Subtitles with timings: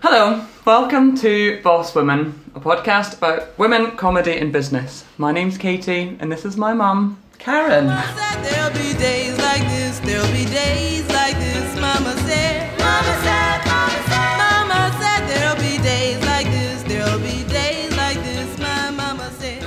[0.00, 5.04] Hello, welcome to Boss Women, a podcast about women, comedy, and business.
[5.18, 7.86] My name's Katie, and this is my mum, Karen.
[7.86, 12.78] There'll be days like this, there'll be days like this, Mama said.
[12.78, 14.38] Mama said, Mama said.
[14.38, 19.60] Mama said there'll be days like this, there'll be days like this, my mama said.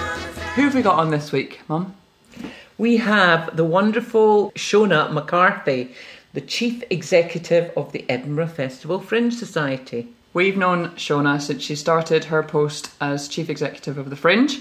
[0.55, 1.93] Who have we got on this week, mum?
[2.77, 5.93] We have the wonderful Shona McCarthy,
[6.31, 10.07] the Chief Executive of the Edinburgh Festival Fringe Society.
[10.33, 14.59] We've known Shona since she started her post as Chief Executive of the Fringe.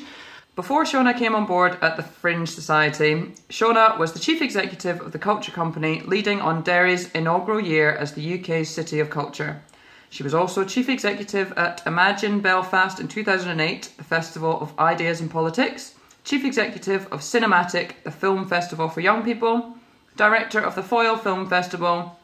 [0.56, 5.12] Before Shona came on board at the Fringe Society, Shona was the Chief Executive of
[5.12, 9.62] the Culture Company, leading on Derry's inaugural year as the UK's City of Culture.
[10.08, 15.30] She was also Chief Executive at Imagine Belfast in 2008, the Festival of Ideas and
[15.30, 19.76] Politics, Chief Executive of Cinemagic, the film festival for young people,
[20.16, 22.18] Director of the Foyle Film Festival,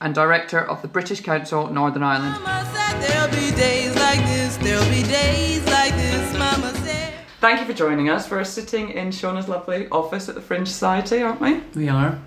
[0.00, 2.42] and Director of the British Council Northern Ireland.
[2.42, 7.14] Mama said there'll be days like this, there'll be days like this, Mama said.
[7.40, 8.30] Thank you for joining us.
[8.30, 11.60] We're sitting in Shona's lovely office at the Fringe Society, aren't we?
[11.74, 12.18] We are.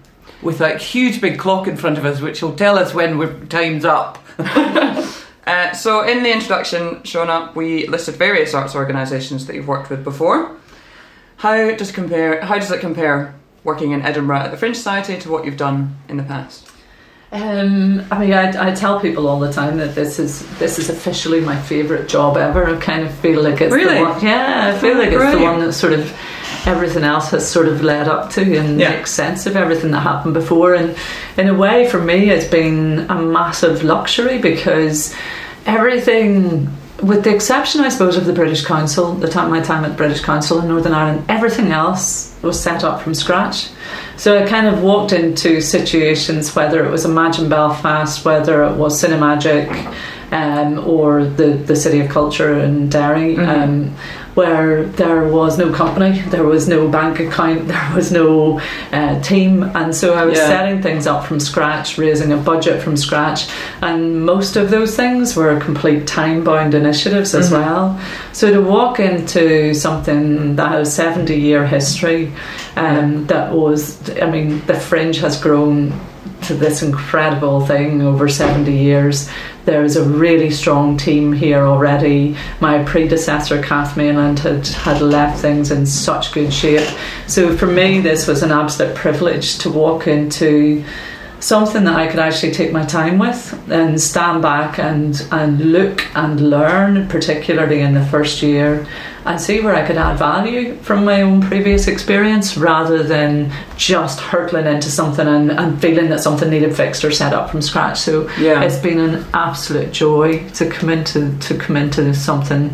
[0.42, 3.45] With that huge big clock in front of us, which will tell us when we're
[3.45, 4.19] time's up.
[5.45, 10.02] Uh, so, in the introduction, Shona, we listed various arts organisations that you've worked with
[10.02, 10.56] before.
[11.36, 12.40] How does compare?
[12.40, 15.97] How does it compare working in Edinburgh at the Fringe Society to what you've done
[16.08, 16.72] in the past?
[17.34, 20.89] Um, I mean, I, I tell people all the time that this is this is
[20.92, 22.67] officially my favourite job ever.
[22.67, 23.98] I kind of feel like it's Really?
[23.98, 24.23] the one.
[24.23, 26.16] Yeah, I feel like it's the one that sort of
[26.67, 28.92] everything else has sort of led up to and Yeah.
[28.92, 30.75] makes sense of everything that happened before.
[30.75, 30.95] And
[31.36, 35.16] in a way, for me, it's been a massive luxury because
[35.66, 36.68] everything.
[37.04, 39.98] With the exception, I suppose, of the British Council, the time my time at the
[39.98, 43.70] British Council in Northern Ireland, everything else was set up from scratch.
[44.16, 49.04] So I kind of walked into situations, whether it was Imagine Belfast, whether it was
[49.04, 49.68] Cinemagic,
[50.31, 53.94] um, or the, the City of Culture in Derry, um,
[54.36, 58.59] where there was no company, there was no bank account, there was no
[58.91, 60.47] uh, team, and so I was Yeah.
[60.47, 63.47] setting things up from scratch, raising a budget from scratch,
[63.81, 68.00] and most of those things were complete time bound initiatives as well.
[68.31, 72.31] So to walk into something that has 70 year history,
[72.75, 75.94] um, that was, I mean, the fringe has grown
[76.46, 79.30] to this incredible thing over 70 years.
[79.66, 82.36] There is a really strong team here already.
[82.59, 86.88] My predecessor, Kath Mainland, had, had left things in such good shape.
[87.28, 90.84] So for me, this was an absolute privilege to walk into
[91.44, 96.06] something that I could actually take my time with and stand back and, and look
[96.16, 98.88] and learn, particularly in the first year,
[99.26, 104.22] and see where I could add value from my own previous experience rather than just
[104.22, 108.00] hurtling into something and, and feeling that something needed fixed or set up from scratch.
[108.00, 108.64] So Yeah.
[108.64, 112.74] it's been an absolute joy to come into to come into something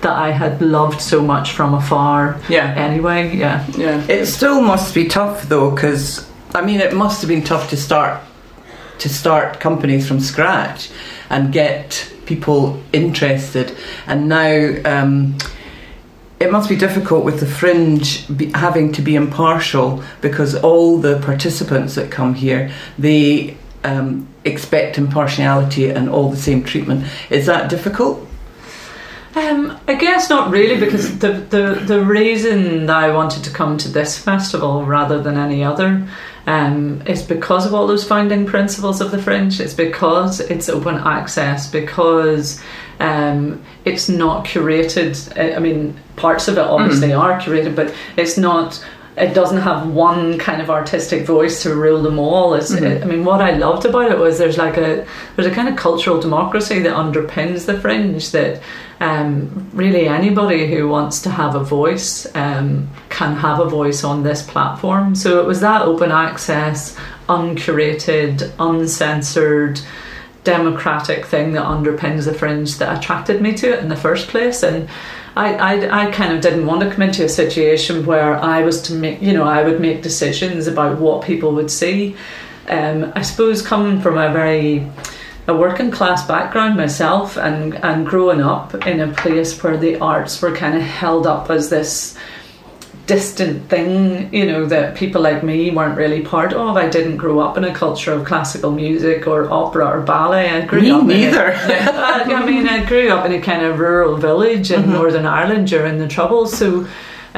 [0.00, 2.40] that I had loved so much from afar.
[2.48, 2.72] Yeah.
[2.76, 3.64] Anyway, yeah.
[3.76, 4.04] Yeah.
[4.08, 7.76] It still must be tough though, because I mean, it must have been tough to
[7.76, 8.22] start
[8.98, 10.90] to start companies from scratch
[11.30, 13.76] and get people interested.
[14.06, 15.38] And now um,
[16.40, 21.94] it must be difficult with the fringe having to be impartial because all the participants
[21.94, 27.06] that come here they um, expect impartiality and all the same treatment.
[27.30, 28.26] Is that difficult?
[29.34, 33.76] Um, I guess not really, because the, the the reason that I wanted to come
[33.78, 36.08] to this festival rather than any other
[36.48, 39.60] um, is because of all those founding principles of the Fringe.
[39.60, 42.58] It's because it's open access, because
[43.00, 45.12] um, it's not curated.
[45.38, 48.82] I I mean, parts of it obviously are curated, but it's not.
[49.20, 52.54] It doesn't have one kind of artistic voice to rule them all.
[52.54, 55.68] It's, I mean, what I loved about it was there's like a there's a kind
[55.68, 58.30] of cultural democracy that underpins the fringe.
[58.30, 58.62] That
[59.00, 64.22] um, really anybody who wants to have a voice um, can have a voice on
[64.22, 65.14] this platform.
[65.14, 66.96] So it was that open access,
[67.28, 69.80] uncurated, uncensored,
[70.44, 74.62] democratic thing that underpins the fringe that attracted me to it in the first place.
[74.62, 74.88] And
[75.38, 78.82] I, I, I kind of didn't want to come into a situation where I was
[78.82, 82.16] to make, you know, I would make decisions about what people would see.
[82.66, 84.84] Um, I suppose coming from a very
[85.46, 90.42] a working class background myself and, and growing up in a place where the arts
[90.42, 92.18] were kind of held up as this
[93.08, 96.76] distant thing, you know, that people like me weren't really part of.
[96.76, 100.50] I didn't grow up in a culture of classical music or opera or ballet.
[100.50, 101.52] I grew Me up neither.
[101.52, 105.68] uh, I mean, I grew up in a kind of rural village in Northern Ireland
[105.68, 106.86] during the Troubles, so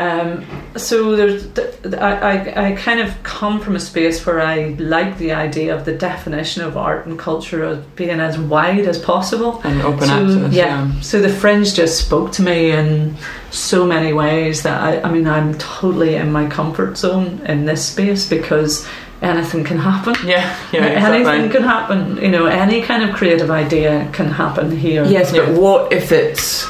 [0.01, 4.41] Um, so there's, th- th- I, I, I kind of come from a space where
[4.41, 8.87] I like the idea of the definition of art and culture as being as wide
[8.87, 9.61] as possible.
[9.63, 10.53] And open so, access.
[10.55, 11.01] yeah.
[11.03, 13.15] So the fringe just spoke to me in
[13.51, 17.85] so many ways that I, I mean, I'm totally in my comfort zone in this
[17.93, 18.89] space because
[19.21, 20.15] anything can happen.
[20.27, 20.81] Yeah, yeah,
[21.11, 22.17] Anything can happen.
[22.17, 25.05] You know, any kind of creative idea can happen here.
[25.05, 25.59] Yes, but Yeah.
[25.59, 26.65] what if it's,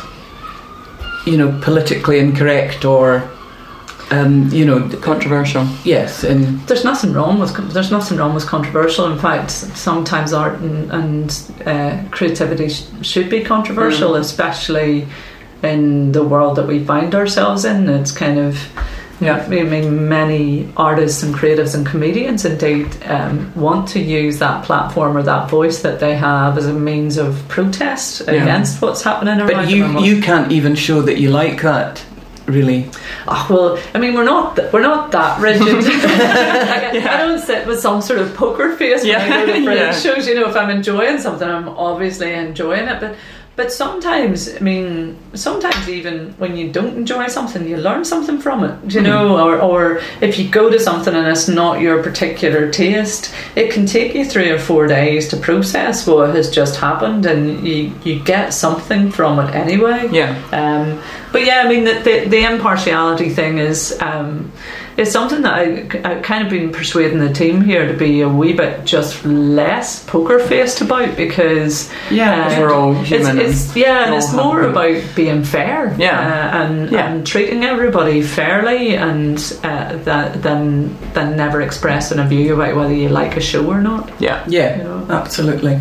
[1.27, 3.29] you know, politically incorrect or,
[4.11, 5.67] um, you know, Controversial.
[5.85, 9.07] yes, and There's nothing wrong with there's nothing wrong with controversial.
[9.13, 15.07] In fact, sometimes art and, and uh, creativity sh- should be controversial, especially
[15.63, 17.89] in the world that we find ourselves in.
[17.89, 18.59] It's kind of
[19.21, 19.37] Yeah.
[19.37, 25.17] I mean, many artists and creatives and comedians indeed um, want to use that platform
[25.17, 28.33] or that voice that they have as a means of protest Yeah.
[28.43, 31.61] against what's happening around but them you what's you can't even show that you like
[31.63, 32.03] that,
[32.47, 32.89] really.
[33.29, 35.61] Oh, well, I mean, we're not th- we're not that rigid.
[35.67, 35.85] Like,
[37.07, 39.75] I, I don't sit with some sort of poker face when I Yeah, go to
[39.75, 39.93] yeah.
[39.93, 40.27] shows.
[40.27, 42.99] You know, if I'm enjoying something, I'm obviously enjoying it.
[43.01, 43.17] But
[43.61, 48.65] but sometimes, I mean, sometimes even when you don't enjoy something, you learn something from
[48.65, 48.73] it.
[48.73, 48.89] Hmm.
[48.89, 53.31] You know, or or if you go to something and it's not your particular taste,
[53.57, 57.69] it can take you three or four days to process what has just happened, and
[57.69, 60.09] you you get something from it anyway.
[60.11, 60.31] Yeah.
[60.53, 60.87] Um,
[61.33, 64.51] but yeah, I mean, the, the, the impartiality thing is um,
[65.01, 68.29] is something that I, I've kind of been persuading the team here to be a
[68.29, 73.39] wee bit just less poker faced about because Yeah, Because we're all it's, human.
[73.39, 76.19] it's yeah, and it's more have- about being fair, Yeah.
[76.19, 77.11] uh, and, Yeah.
[77.13, 82.95] and treating everybody fairly, and uh, that than than never expressing a view about whether
[82.95, 84.11] you like a show or not.
[84.21, 84.45] Yeah.
[84.49, 85.07] Yeah, You know?
[85.11, 85.81] absolutely.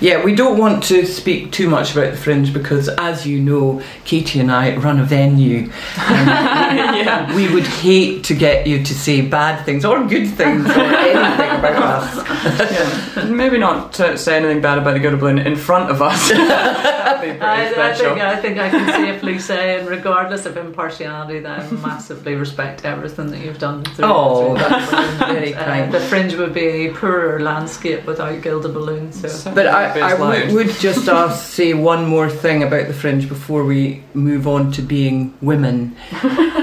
[0.00, 3.82] Yeah, we don't want to speak too much about the fringe because, as you know,
[4.04, 5.70] Katie and I run a venue.
[5.98, 7.34] yeah.
[7.34, 11.50] We would hate to get you to say bad things or good things or anything
[11.58, 12.70] about us.
[13.16, 13.24] yeah.
[13.30, 16.28] Maybe not to say anything bad about the Gilded Balloon in front of us.
[16.30, 20.56] That'd be pretty I, I think I think I can safely say, and regardless of
[20.56, 23.84] impartiality, that I massively respect everything that you've done.
[23.84, 25.28] Through, Oh, through that's that.
[25.32, 25.92] very Uh, kind.
[25.92, 29.12] the fringe would be a poorer landscape without Gilded Balloon.
[29.12, 30.32] So But I, I as loud.
[30.34, 34.70] w- would just ask, say one more thing about the fringe before we move on
[34.72, 35.96] to being women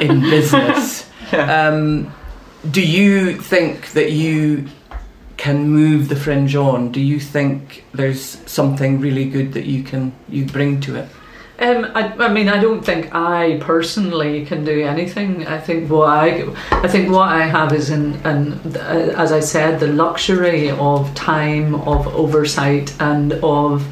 [0.01, 1.07] in business.
[1.31, 1.67] Yeah.
[1.67, 2.13] Um,
[2.69, 4.67] do you think that you
[5.37, 6.91] can move the fringe on?
[6.91, 11.09] Do you think there's something really good that you can you bring to it?
[11.61, 15.45] Um, I, I mean, I don't think I personally can do anything.
[15.45, 19.41] I think what I, I think what I have is, in, in, uh, as I
[19.41, 23.87] said, the luxury of time, of oversight, and of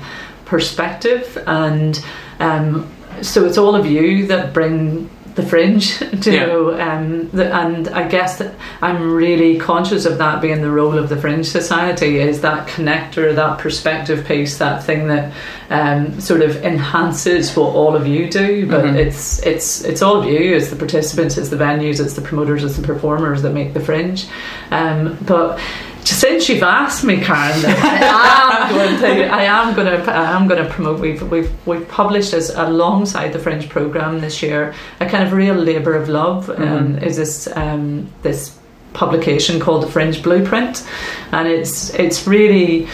[0.45, 2.03] perspective, and
[2.39, 2.91] um,
[3.21, 5.07] so it's all of you that bring
[5.39, 6.45] the fringe, you Yeah.
[6.47, 10.97] know, um, the, and I guess that I'm really conscious of that being the role
[10.97, 15.33] of the Fringe Society is that connector, that perspective piece, that thing that
[15.69, 18.65] um, sort of enhances what all of you do.
[18.67, 18.95] But Mhm.
[18.95, 22.63] it's it's it's all of you, it's the participants, it's the venues, it's the promoters,
[22.63, 24.27] it's the performers that make the Fringe.
[24.71, 25.59] Um, but
[26.05, 30.47] since you've asked me, Karen, I am going to, I am going to, I am
[30.47, 30.99] going to promote.
[30.99, 35.55] We've we've we've published as alongside the Fringe program this year a kind of real
[35.55, 36.49] labour of love.
[36.49, 38.57] Um, is this um, this
[38.93, 40.87] publication called the Fringe Blueprint,
[41.31, 42.87] and it's it's really.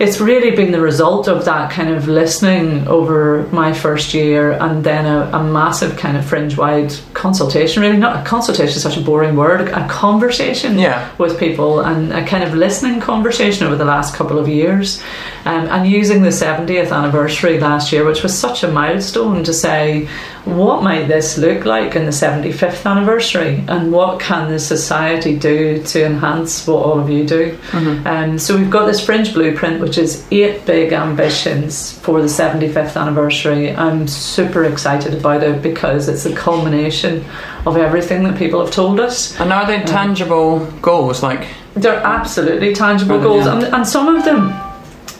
[0.00, 4.82] It's really been the result of that kind of listening over my first year and
[4.82, 7.82] then a, a massive kind of fringe wide consultation.
[7.82, 11.06] Really, not a consultation such a boring word, a conversation Yeah.
[11.18, 15.02] with people and a kind of listening conversation over the last couple of years.
[15.44, 20.08] Um, and using the 70th anniversary last year, which was such a milestone to say,
[20.44, 23.64] what might this look like in the 75th anniversary?
[23.68, 27.56] And what can the society do to enhance what all of you do?
[27.70, 28.06] Mm-hmm.
[28.06, 33.00] Um, so we've got this Fringe Blueprint, which is eight big ambitions for the 75th
[33.00, 33.74] anniversary.
[33.74, 37.24] I'm super excited about it because it's the culmination
[37.66, 39.38] of everything that people have told us.
[39.40, 41.22] And are they um, tangible goals?
[41.22, 43.56] Like, They're absolutely tangible goals, yeah.
[43.56, 44.48] and, and some of them,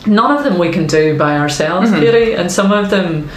[0.06, 1.90] none of them we can do by ourselves.
[1.90, 2.00] Mm-hmm.
[2.00, 3.28] Katie, and some of them.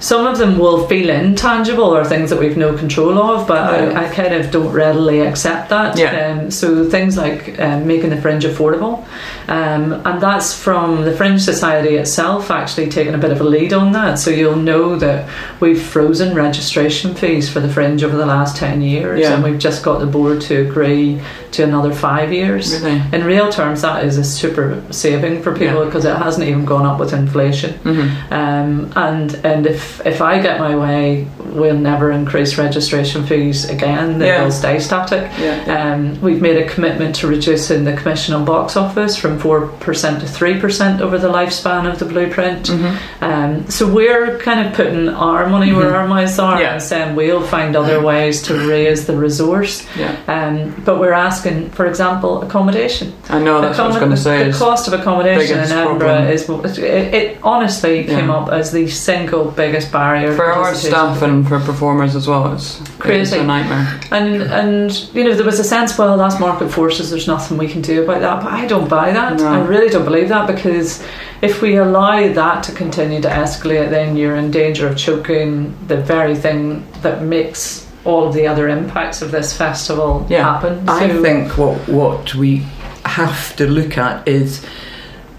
[0.00, 3.98] Some of them will feel intangible or things that we've no control of, but Yeah.
[4.00, 5.98] I, I kind of don't readily accept that.
[5.98, 6.38] Yeah.
[6.40, 9.04] Um, so things like um, making the fringe affordable,
[9.48, 13.72] um, and that's from the Fringe Society itself actually taking a bit of a lead
[13.72, 14.18] on that.
[14.18, 15.28] So you'll know that
[15.60, 19.34] we've frozen registration fees for the fringe over the last ten years, Yeah.
[19.34, 21.20] and we've just got the board to agree
[21.52, 22.80] to another five years.
[22.82, 23.00] really?
[23.12, 25.84] In real terms, that is a super saving for people Yeah.
[25.84, 27.74] because it hasn't even gone up with inflation.
[27.84, 33.68] hmm Um, and and if if I get my way, we'll never increase registration fees
[33.68, 34.18] again.
[34.18, 34.44] They Yeah.
[34.44, 35.30] will stay static.
[35.40, 35.92] Yeah.
[35.94, 40.26] Um, we've made a commitment to reducing the commission on box office from 4% to
[40.26, 42.70] 3% over the lifespan of the blueprint.
[42.70, 42.92] Mhm.
[43.20, 45.94] Um, so we're kind of putting our money where Mhm.
[45.94, 46.72] our mouths are Yeah.
[46.74, 49.84] and saying we'll find other ways to raise the resource.
[49.98, 50.12] Yeah.
[50.28, 53.12] Um, but we're asking, for example, accommodation.
[53.30, 54.50] I know that's what I was going to say.
[54.50, 56.28] The cost of accommodation in Edinburgh problem.
[56.32, 61.46] is it, it honestly came up as the single biggest barrier for our staff and
[61.48, 63.20] for performers as well, it's Crazy.
[63.22, 64.00] It's a nightmare.
[64.10, 67.10] And and you know there was a sense, well, that's market forces.
[67.10, 68.42] There's nothing we can do about that.
[68.42, 69.38] But I don't buy that.
[69.38, 69.46] No.
[69.46, 71.02] I really don't believe that because
[71.42, 75.96] if we allow that to continue to escalate, then you're in danger of choking the
[75.96, 80.44] very thing that makes all of the other impacts of this festival Yeah.
[80.52, 80.88] happen.
[80.88, 82.62] I think what what we
[83.04, 84.64] have to look at is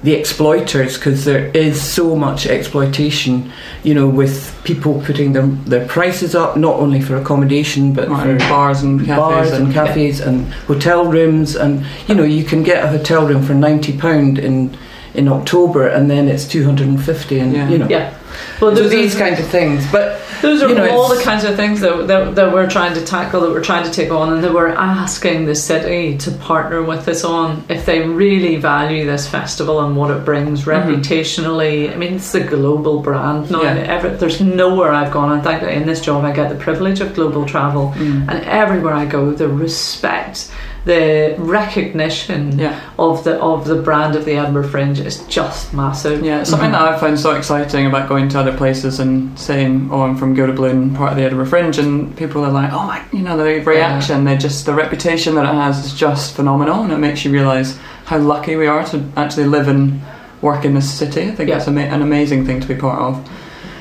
[0.06, 3.52] the exploiters because there is so much exploitation
[3.84, 8.40] you know with people putting their, their prices up not only for accommodation but Right,
[8.40, 12.44] for bars and cafes bars and and cafes and hotel rooms and you know you
[12.44, 14.78] can get a hotel room for 90 pound in
[15.16, 17.70] in October and then it's 250 and Yeah.
[17.70, 18.14] you know yeah.
[18.62, 21.44] Well, so these are, kind of things but those are you know, all the kinds
[21.44, 24.34] of things that, that that we're trying to tackle, that we're trying to take on,
[24.34, 29.06] and that we're asking the city to partner with us on if they really value
[29.06, 30.74] this festival and what it brings Mhm.
[30.76, 31.92] reputationally.
[31.92, 33.62] I mean, it's a global brand now.
[33.64, 33.76] Yeah.
[33.76, 35.32] Every, there's nowhere I've gone.
[35.38, 38.28] In fact, in this job, I get the privilege of global travel, Mm.
[38.30, 40.48] and everywhere I go, the respect,
[40.86, 46.24] the recognition Yeah, of the of the brand of the Edinburgh Fringe is just massive.
[46.24, 46.44] yeah.
[46.44, 46.94] Something that mm-hmm.
[46.94, 50.56] I've found so exciting about going to other places and saying, "Oh, I'm from Gilded
[50.56, 53.62] Balloon, part of the Edinburgh Fringe," and people are like, "Oh my," you know, the
[53.62, 57.32] reaction, they just the reputation that it has is just phenomenal, and it makes you
[57.32, 60.02] realise how lucky we are to actually live and
[60.42, 61.24] work in this city.
[61.30, 61.58] I think Yeah.
[61.58, 63.28] it's ama- an amazing thing to be part of.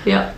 [0.06, 0.30] Yeah.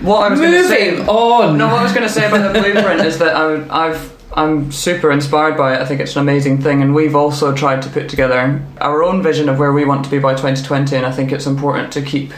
[0.00, 2.26] What I was going to say, moving on No, what I was going to say
[2.26, 5.80] about the blueprint is that I I've I'm super inspired by it.
[5.80, 9.22] I think it's an amazing thing, and we've also tried to put together our own
[9.22, 10.94] vision of where we want to be by 2020.
[10.94, 12.32] And I think it's important to keep,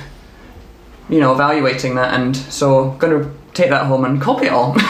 [1.11, 2.15] you know, evaluating that.
[2.15, 4.75] And so, going to take that home and copy it all.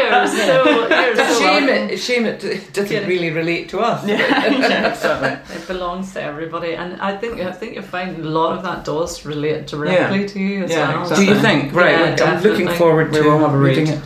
[0.00, 0.88] You're so,
[1.40, 3.06] you're It's a shame it, shame it doesn't Yeah.
[3.06, 4.46] really relate to us yeah,
[4.92, 5.56] exactly.
[5.56, 8.84] It belongs to everybody, and I think I think you find a lot of that
[8.84, 11.02] does relate directly to you as Yeah, well.
[11.02, 11.26] exactly.
[11.26, 11.72] Do you think?
[11.74, 12.76] Right, Yeah, I'm looking definitely.
[12.78, 13.76] forward We to will have a read.
[13.76, 14.00] reading it.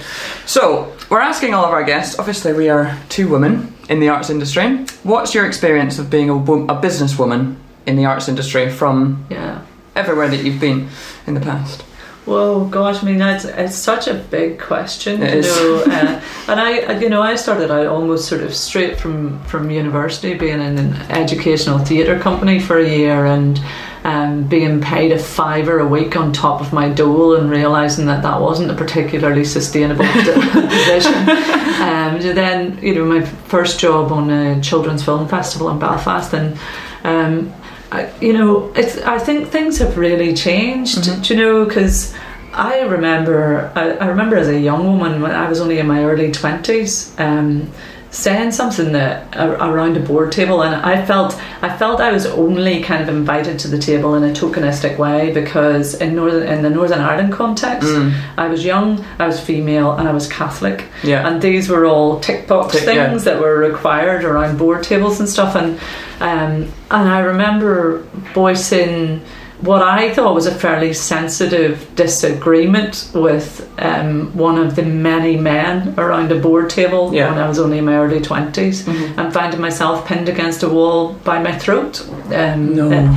[0.46, 2.18] So, we're asking all of our guests.
[2.18, 4.84] Obviously, we are two women in the arts industry.
[5.02, 9.60] What's your experience of being a, wo- a businesswoman in the arts industry from Yeah.
[9.94, 10.88] everywhere that you've been
[11.26, 11.84] in the past?
[12.26, 15.46] Well, gosh, I mean, it's, it's such a big question, It you is.
[15.46, 15.82] know.
[15.86, 20.32] Uh, and I, you know, I started out almost sort of straight from from university,
[20.32, 23.60] being in an educational theatre company for a year, and
[24.04, 28.22] um, being paid a fiver a week on top of my dole, and realizing that
[28.22, 31.14] that wasn't a particularly sustainable position.
[31.14, 36.58] Um, then, you know, my first job on a children's film festival in Belfast, and.
[37.04, 37.52] Um,
[37.94, 40.98] I, you know, it's, I think things have really changed.
[40.98, 41.22] Mhm.
[41.26, 41.64] Do you know?
[41.64, 42.14] Because
[42.52, 46.04] I remember, I, I remember as a young woman when I was only in my
[46.04, 47.70] early twenties, um,
[48.14, 52.80] saying something that around a board table, and I felt, I felt I was only
[52.80, 56.70] kind of invited to the table in a tokenistic way because in northern, in the
[56.70, 61.26] Northern Ireland context, Mm, I was young, I was female, and I was Catholic yeah.
[61.28, 63.08] and these were all tick box Tick- yeah.
[63.08, 65.78] things that were required around board tables and stuff and
[66.20, 68.00] um, and I remember
[68.32, 69.20] voicing
[69.60, 75.94] what I thought was a fairly sensitive disagreement with um, one of the many men
[75.96, 77.30] around a board table Yeah.
[77.30, 79.18] when I was only in my early 20s Mhm.
[79.18, 82.90] and finding myself pinned against a wall by my throat um, No.
[82.90, 83.16] uh,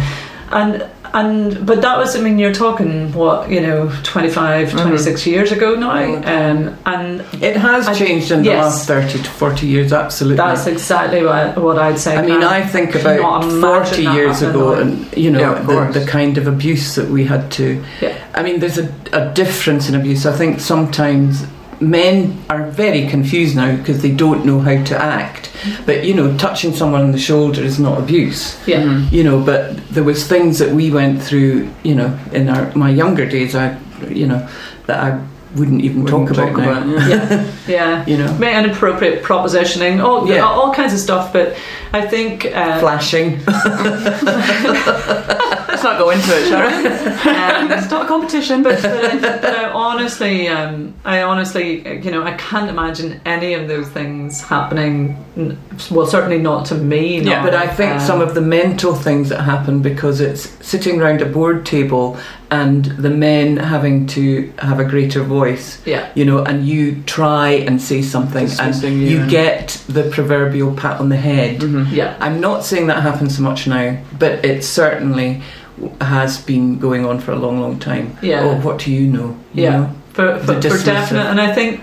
[0.52, 4.82] and and but that was I mean you're talking what you know 25 Mhm.
[4.82, 8.64] 26 years ago now Oh, um, and It has I- changed in the yes.
[8.64, 10.38] last 30 to 40 years, absolutely.
[10.38, 12.16] That's exactly what, what I'd say.
[12.18, 14.82] I mean, Can- I think about 40 years ago, now.
[14.82, 15.62] and you know, Yeah,
[15.92, 17.84] the, the kind of abuse that we had to.
[18.02, 18.14] Yeah.
[18.36, 20.26] I mean, there's a, a difference in abuse.
[20.26, 21.46] I think sometimes
[21.80, 25.50] men are very confused now because they don't know how to act.
[25.86, 28.58] But, you know, touching someone on the shoulder is not abuse.
[28.68, 29.12] yeah, Mhm.
[29.12, 32.90] You know, but there was things that we went through, you know, in our my
[32.90, 33.76] younger days, I,
[34.10, 34.48] you know,
[34.88, 35.20] that I
[35.56, 36.96] wouldn't even Wouldn't talk about now.
[36.96, 37.44] it, yeah.
[37.68, 38.06] Yeah.
[38.06, 40.46] You know, Make inappropriate propositioning, all, Yeah.
[40.46, 41.32] all kinds of stuff.
[41.34, 41.56] But
[41.94, 43.40] I think uh, flashing.
[45.78, 49.70] Let's not go into it, shall um, it's not a competition, but, but, but I
[49.70, 55.16] honestly, um, I honestly, you know, I can't imagine any of those things happening.
[55.92, 57.20] Well, certainly not to me.
[57.22, 57.44] Yeah.
[57.44, 61.22] But I think Um, some of the mental things that happen because it's sitting around
[61.22, 62.18] a board table
[62.50, 67.50] and the men having to have a greater voice, yeah, you know, and you try
[67.68, 71.60] and say something and you you and- get the proverbial pat on the head.
[71.60, 71.92] Mhm.
[71.92, 75.42] yeah, I'm not saying that happens so much now, but it certainly
[76.02, 78.18] has been going on for a long, long time.
[78.22, 78.42] Yeah.
[78.44, 79.36] Oh, what do you know?
[79.54, 79.72] You Yeah.
[79.78, 79.90] know?
[80.14, 81.28] for, for, for definite.
[81.28, 81.80] And I think,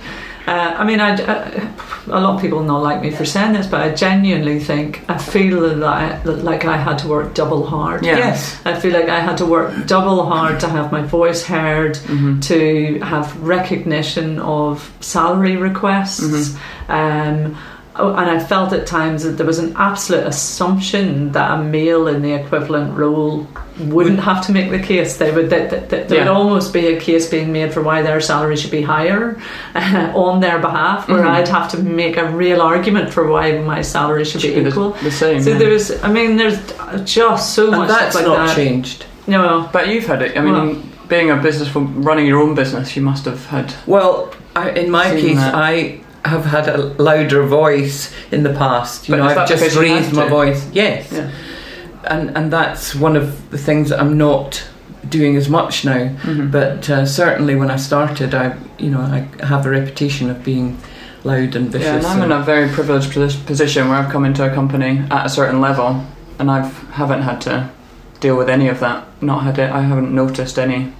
[0.46, 1.70] uh, I mean, I, I-
[2.06, 5.16] a lot of people not like me for saying this, but I genuinely think I
[5.16, 8.04] feel that I, that like I had to work double hard.
[8.04, 8.18] Yeah.
[8.18, 8.60] Yes.
[8.66, 12.42] I feel like I had to work double hard to have my voice heard, Mhm.
[12.42, 16.54] to have recognition of salary requests.
[16.90, 17.58] Um, oh,
[17.96, 22.22] and I felt at times that there was an absolute assumption that a male in
[22.22, 23.46] the equivalent role
[23.78, 25.16] wouldn't have to make the case.
[25.16, 26.24] They would that, that, that there Yeah.
[26.28, 29.40] would almost be a case being made for why their salary should be higher
[29.74, 31.30] uh, on their behalf, where Mhm.
[31.30, 34.68] I'd have to make a real argument for why my salary should, Should be be
[34.70, 34.90] equal.
[34.90, 35.42] the, the same.
[35.42, 35.58] So yeah.
[35.58, 36.58] there's, I mean, there's
[37.04, 38.56] just so And much that's stuff like not that.
[38.56, 39.06] changed.
[39.26, 40.36] No, But you've had it.
[40.36, 40.76] I mean, Well-
[41.08, 43.72] being a business, running your own business, you must have had.
[43.86, 45.54] Well, I, in my case, that.
[45.54, 49.09] I have had a louder voice in the past.
[49.09, 50.66] You But know, I've just because you had raised my voice.
[50.73, 51.31] Yes, Yeah.
[52.04, 54.64] and and that's one of the things that I'm not
[55.09, 56.09] doing as much now.
[56.23, 56.50] Mhm.
[56.50, 60.78] But uh, certainly, when I started, I you know I have a reputation of being
[61.25, 61.87] loud and vicious.
[61.87, 63.12] Yeah, and I'm in a very privileged
[63.47, 66.04] position where I've come into a company at a certain level,
[66.38, 66.61] and I
[66.93, 67.69] haven't had to
[68.21, 69.04] deal with any of that.
[69.21, 69.71] Not had it.
[69.71, 70.93] I haven't noticed any.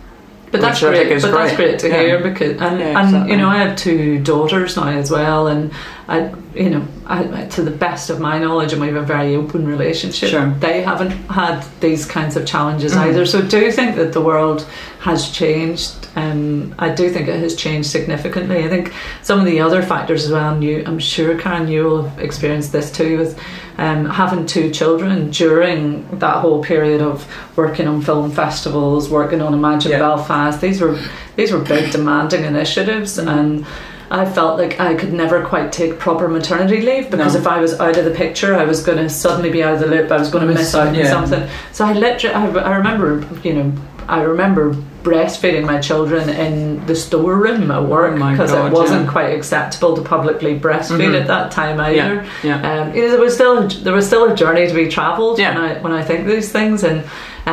[0.54, 0.99] But that's Which I great.
[1.08, 1.68] think is But that's great.
[1.70, 2.00] great to Yeah.
[2.02, 3.32] hear because and Yeah, and exactly.
[3.32, 5.73] you know I have two daughters now as well, and
[6.06, 9.34] I you know I, to the best of my knowledge, and we have a very
[9.37, 10.30] open relationship.
[10.30, 10.50] Sure.
[10.61, 12.99] They haven't had these kinds of challenges Mhm.
[13.08, 13.26] either.
[13.26, 14.66] So I do think that the world
[15.00, 15.92] has changed.
[16.16, 18.64] Um, I do think it has changed significantly.
[18.64, 18.92] I think
[19.23, 20.52] some of the other factors as well.
[20.54, 23.18] And you, I'm sure Karen, you will have experienced this too.
[23.18, 23.38] With
[23.76, 29.52] um, having two children during that whole period of working on film festivals, working on
[29.52, 29.99] Imagine Yeah.
[29.99, 30.61] Belfast.
[30.61, 30.96] These were
[31.37, 33.66] these were big, demanding initiatives, and
[34.14, 37.40] I felt like I could never quite take proper maternity leave because No.
[37.40, 39.80] if I was out of the picture, I was going to suddenly be out of
[39.80, 40.11] the loop.
[40.12, 41.11] I was going to Miss miss out on yeah.
[41.11, 41.49] something.
[41.73, 43.73] So I literally, I, I remember, you know.
[44.06, 48.75] I remember breastfeeding my children in the storeroom at work Oh my because God, it
[48.75, 49.10] wasn't yeah.
[49.12, 51.21] quite acceptable to publicly breastfeed Mhm.
[51.23, 51.97] at that time either.
[52.43, 52.80] Yeah, yeah.
[52.82, 55.54] Um, you know, there was still there was still a journey to be travelled Yeah.
[55.54, 57.02] when I when I think these things and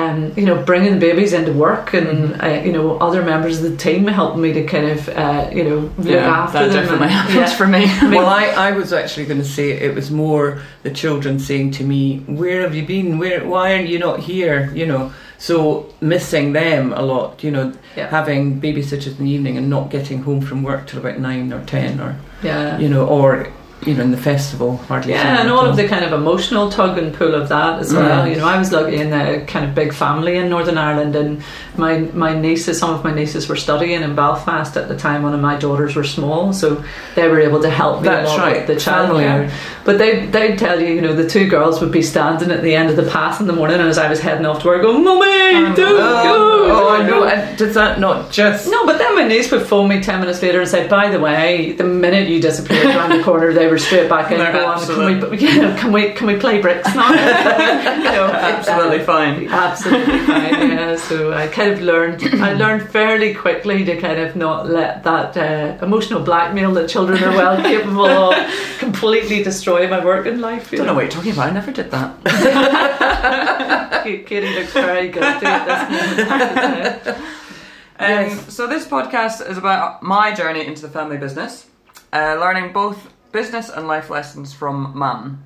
[0.01, 2.41] um, you know bringing babies into work and Mm-hmm.
[2.41, 5.63] uh, you know other members of the team helping me to kind of uh, you
[5.63, 6.75] know look yeah, after that them.
[6.75, 7.55] definitely and, happens yeah.
[7.59, 7.85] for me.
[8.17, 11.83] well, I, I was actually going to say it was more the children saying to
[11.83, 13.17] me, "Where have you been?
[13.17, 13.39] Where?
[13.45, 17.43] Why aren't you not here?" You know, so missing them a lot.
[17.43, 18.09] You know, Yeah.
[18.09, 21.63] having babysitters in the evening and not getting home from work till about nine or
[21.65, 22.77] ten, or yeah.
[22.79, 23.47] you know, or
[23.85, 25.13] you know, in the festival hardly.
[25.13, 28.25] Yeah, and all of the kind of emotional tug and pull of that as well.
[28.25, 28.31] Mm.
[28.31, 31.43] You know, I was lucky in a kind of big family in Northern Ireland, and
[31.77, 35.23] my my nieces, some of my nieces were studying in Belfast at the time.
[35.23, 36.83] One of my daughters were small, so
[37.15, 39.51] they were able to help me That's a lot right, with the childcare.
[39.83, 42.75] But they they'd tell you, you know, the two girls would be standing at the
[42.75, 44.83] end of the path in the morning, and as I was heading off to work,
[44.83, 47.23] going, "Mummy, don't Oh, go!" oh, I know.
[47.25, 48.69] And does that not just?
[48.69, 51.19] No, but then my niece would phone me ten minutes later and say, "By the
[51.19, 54.37] way, the minute you disappeared around the corner, they were straight back in.
[54.37, 55.37] They're Go on, can we,
[55.79, 57.09] can we, can we play bricks now?
[57.97, 59.47] you know, Absolutely fine.
[59.49, 60.69] absolutely fine.
[60.69, 60.95] Yeah.
[60.97, 65.35] So I kind of learned, I learned fairly quickly to kind of not let that
[65.35, 68.35] uh, emotional blackmail that children are well capable of
[68.77, 70.73] completely destroy my work working life.
[70.73, 71.47] I don't know know, what you're talking about.
[71.49, 72.11] I never did that.
[74.03, 76.29] Katie looks very guilty at this moment.
[76.31, 78.33] I have to say.
[78.33, 81.67] Um, So this podcast is about my journey into the family business,
[82.11, 82.97] uh, learning both
[83.31, 85.43] business and life lessons from mum.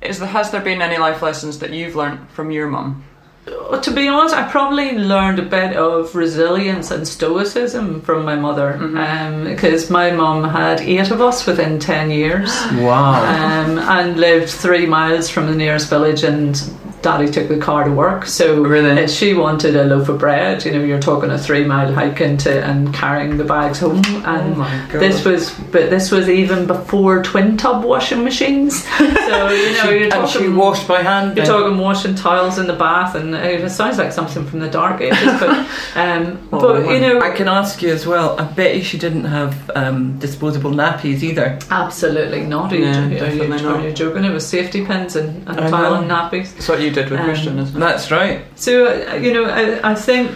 [0.00, 3.04] Is there, has there been any life lessons that you've learned from your mum?
[3.46, 8.36] Well, to be honest, I probably learned a bit of resilience and stoicism from my
[8.36, 8.96] mother mm-hmm.
[8.96, 13.22] um, because my mum had eight of us within 10 years Wow.
[13.24, 16.56] um, and lived three miles from the nearest village and
[17.00, 18.26] Daddy took the car to work.
[18.26, 19.06] So Really?
[19.06, 20.64] she wanted a loaf of bread.
[20.64, 24.02] You know, you're talking a three mile hike into and carrying the bags home.
[24.24, 25.00] And Oh my God.
[25.00, 28.84] this was, but this was even before twin tub washing machines.
[29.28, 30.22] So you know, She- you're talking.
[30.22, 31.36] and she washed by hand.
[31.36, 31.54] You're then.
[31.54, 35.18] talking washing towels in the bath, and it sounds like something from the dark ages.
[35.38, 35.50] But,
[35.96, 38.40] um, Oh, but you know, I can ask you as well.
[38.40, 41.58] I bet you she didn't have um, disposable nappies either.
[41.70, 42.72] absolutely not.
[42.72, 44.24] Are you, Yeah, are you, definitely are you joking?
[44.24, 46.54] It was safety pins and, and towel and nappies.
[46.54, 47.78] That's what you did with Um, Christian, isn't?
[47.78, 48.38] That's right.
[48.56, 50.30] So uh, you know, I, I think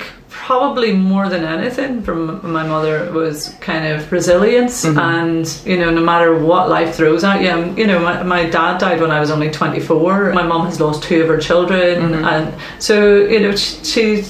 [0.46, 4.98] probably more than anything from my mother was kind of resilience, Mhm.
[5.14, 7.50] and you know, no matter what life throws at you.
[7.50, 10.32] um, You know, my, my dad died when I was only twenty four.
[10.32, 12.24] My mom has lost two of her children, Mhm.
[12.32, 12.44] and
[12.88, 12.96] so
[13.32, 14.24] you know, she, she's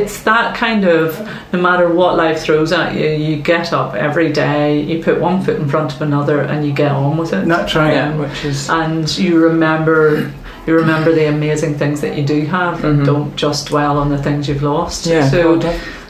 [0.00, 1.04] it's that kind of
[1.52, 5.38] no matter what life throws at you, you get up every day, you put one
[5.44, 7.94] foot in front of another, and you get on with it That's right.
[7.94, 10.30] yeah, which is and you remember
[10.68, 13.06] you remember the amazing things that you do have and Mhm.
[13.06, 15.28] don't just dwell on the things you've lost yeah.
[15.30, 15.58] so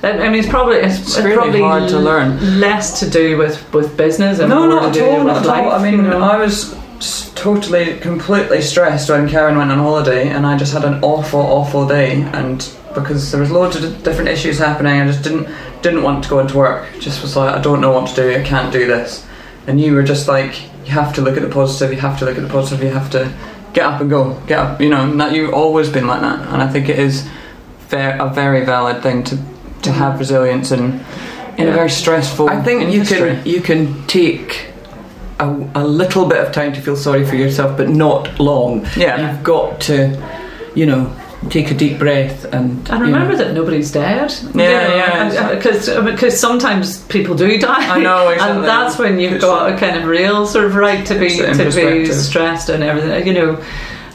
[0.03, 2.61] I I mean it's probably it's, It's it's really probably hard to learn.
[2.61, 5.25] less to do with with business and no, more not to at do all.
[5.25, 5.73] with life all.
[5.73, 6.23] I mean, you know?
[6.35, 6.75] I was
[7.35, 11.87] totally, completely stressed when Karen went on holiday, and I just had an awful, awful
[11.87, 12.59] day, and
[12.95, 15.47] because there was loads of different issues happening, I just didn't
[15.83, 16.81] didn't want to go into work.
[16.99, 18.27] Just was like, I don't know what to do.
[18.41, 19.25] I can't do this.
[19.69, 20.53] And you were just like,
[20.85, 21.93] you have to look at the positive.
[21.95, 22.83] You have to look at the positive.
[22.85, 23.31] You have to
[23.73, 24.35] get up and go.
[24.47, 24.81] Get up.
[24.81, 27.29] You know, that you've always been like that, and I think it is
[27.89, 29.39] fair, a very valid thing to
[29.83, 31.05] to have resilience in
[31.57, 32.49] in a very stressful.
[32.49, 34.69] I think you can you can take
[35.39, 38.87] a, a little bit of time to feel sorry for yourself, but not long.
[38.97, 39.33] Yeah.
[39.33, 40.19] You've got to,
[40.75, 41.15] you know,
[41.51, 42.89] take a deep breath and.
[42.91, 44.33] and remember know, that nobody's dead.
[44.55, 47.97] Yeah, yeah, Because because sometimes people do die.
[47.97, 48.57] I know, exactly.
[48.59, 51.29] and that's when you've It's- got a kind of real sort of right to be
[51.37, 53.27] to be stressed and everything.
[53.27, 53.53] You know,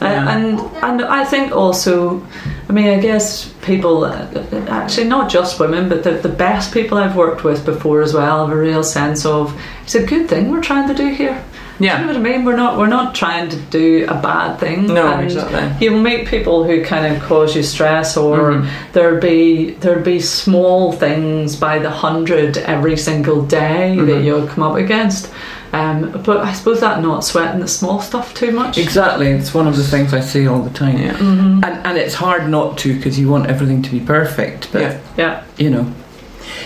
[0.02, 0.36] Uh, Yeah.
[0.36, 2.20] and and I think also,
[2.68, 4.26] I mean, I guess people, uh,
[4.68, 8.44] actually not just women, but the, the best people I've worked with before as well
[8.46, 11.38] have a real sense of it's a good thing we're trying to do here.
[11.78, 12.44] Do you know what I mean?
[12.44, 14.86] We're not we're not trying to do a bad thing.
[14.86, 15.84] No, and exactly.
[15.84, 18.68] You'll meet people who kind of cause you stress, or Mhm.
[18.92, 24.24] there'll be there'll be small things by the hundred every single day that Mhm.
[24.24, 25.30] you'll come up against.
[25.72, 28.78] Um, but I suppose that not sweating the small stuff too much.
[28.78, 30.98] Exactly, it's one of the things I say all the time.
[30.98, 31.14] Yeah.
[31.14, 34.82] hmm And, and it's hard not to because you want everything to be perfect, but
[34.82, 34.94] Yeah.
[35.16, 35.40] Yeah.
[35.56, 35.86] you know.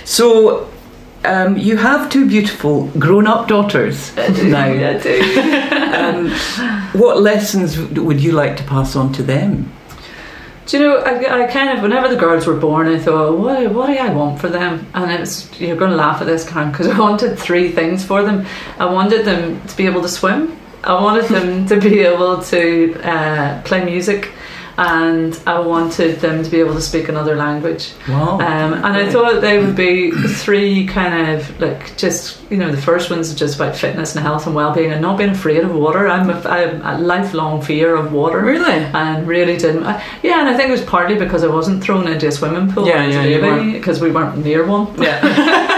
[0.05, 0.67] So,
[1.29, 4.65] um, you have two beautiful grown up daughters now.
[4.65, 5.21] I do.
[5.95, 6.31] Um,
[7.01, 9.73] what lessons would you like to pass on to them?
[10.67, 13.73] Do you know, I, I kind of, whenever the girls were born, I thought, what,
[13.73, 14.87] what do I want for them?
[14.93, 18.23] And it's, you're going to laugh at this, Karen, because I wanted three things for
[18.23, 18.47] them.
[18.79, 23.01] I wanted them to be able to swim, I wanted them to be able to
[23.03, 24.31] uh, play music,
[24.79, 27.93] and I wanted them to be able to speak another language.
[28.09, 28.35] Wow.
[28.35, 32.81] Um, and I thought they would be three kind of like just you know the
[32.81, 36.07] first one's just about fitness and health and well-being and not being afraid of water.
[36.07, 38.41] I'm a, I'm a lifelong fear of water.
[38.41, 38.71] Really?
[38.71, 39.83] And really didn't.
[39.83, 42.73] I, yeah, and I think it was partly because I wasn't thrown into a swimming
[42.73, 44.95] pool Yeah, yeah, because we weren't near one.
[45.03, 45.75] Yeah.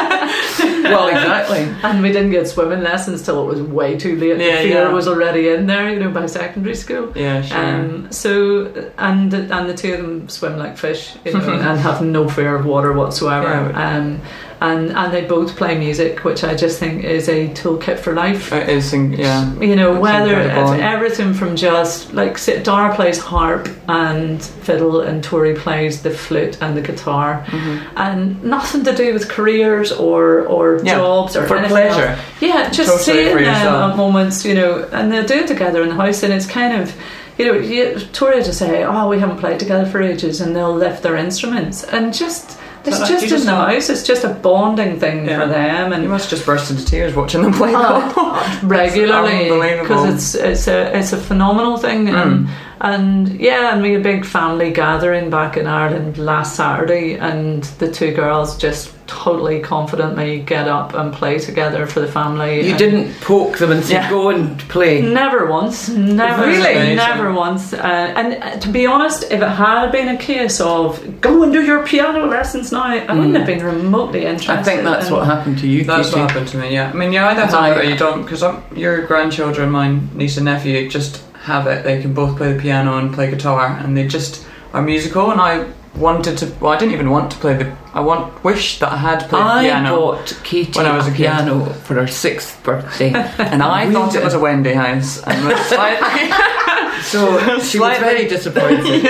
[0.82, 1.60] well, exactly.
[1.82, 4.38] And we didn't get swimming lessons till it was way too late.
[4.38, 4.92] Yeah, the fear yeah.
[4.92, 7.12] was already in there, you know, by secondary school.
[7.16, 7.58] yeah, sure.
[7.58, 12.02] Um, so and and the two of them swim like fish, you know, and have
[12.02, 13.70] no fear of water whatsoever.
[13.70, 13.96] Yeah.
[13.96, 14.20] Um,
[14.60, 18.52] and and they both play music, which I just think is a toolkit for life.
[18.52, 19.52] it is, yeah.
[19.60, 20.72] You know, It's whether incredible.
[20.72, 26.58] it's everything from just like Dara plays harp and fiddle, and Tori plays the flute
[26.60, 27.78] and the guitar, Mhm.
[27.96, 32.08] and nothing to do with careers or or Yeah, jobs or For anything pleasure.
[32.08, 32.18] else.
[32.40, 35.88] Yeah, just Totally seeing them at moments, you know, and they do it together in
[35.88, 36.92] the house, and it's kind of,
[37.38, 40.74] you know, you, Tori just say, "Oh, we haven't played together for ages," and they'll
[40.86, 43.66] lift their instruments, and just it's just just the.
[43.70, 45.40] It's just a bonding thing Yeah.
[45.40, 47.72] for them, and You must just burst into tears watching them play.
[47.74, 49.48] Oh, regularly
[49.80, 52.22] because it's it's a it's a phenomenal thing Mm.
[52.22, 52.48] and
[52.82, 57.62] and yeah and we had a big family gathering back in Ireland last Saturday and
[57.78, 62.70] the two girls just totally confidently get up and play together for the family You
[62.70, 64.08] and- didn't poke them and say, Yeah.
[64.08, 65.02] go and play.
[65.02, 66.94] Never once, never, Really?
[66.94, 67.72] Never once.
[67.72, 67.78] Uh,
[68.16, 71.60] and uh, to be honest, if it had been a case of go and do
[71.64, 73.38] your piano lessons now, I wouldn't Mm.
[73.38, 74.52] have been remotely interested.
[74.60, 76.20] I think that's in- what happened to you, That's Katie.
[76.20, 76.90] what happened to me, yeah.
[76.90, 77.78] I mean, you either That's have it right.
[77.84, 78.44] or you don't, because
[78.76, 81.84] your grandchildren, my niece and nephew, just have it.
[81.84, 85.30] They can both play the piano and play guitar, and they just are musical.
[85.30, 88.78] And I wanted to, well, I didn't even want to play the, I want, wish
[88.78, 89.88] that I had played I piano.
[89.94, 91.16] I bought Katie when I was a a kid.
[91.26, 93.12] piano for her sixth birthday.
[93.38, 94.20] and I We thought did.
[94.20, 95.98] it was a Wendy house, and was like,
[97.02, 99.06] So she was very disappointed.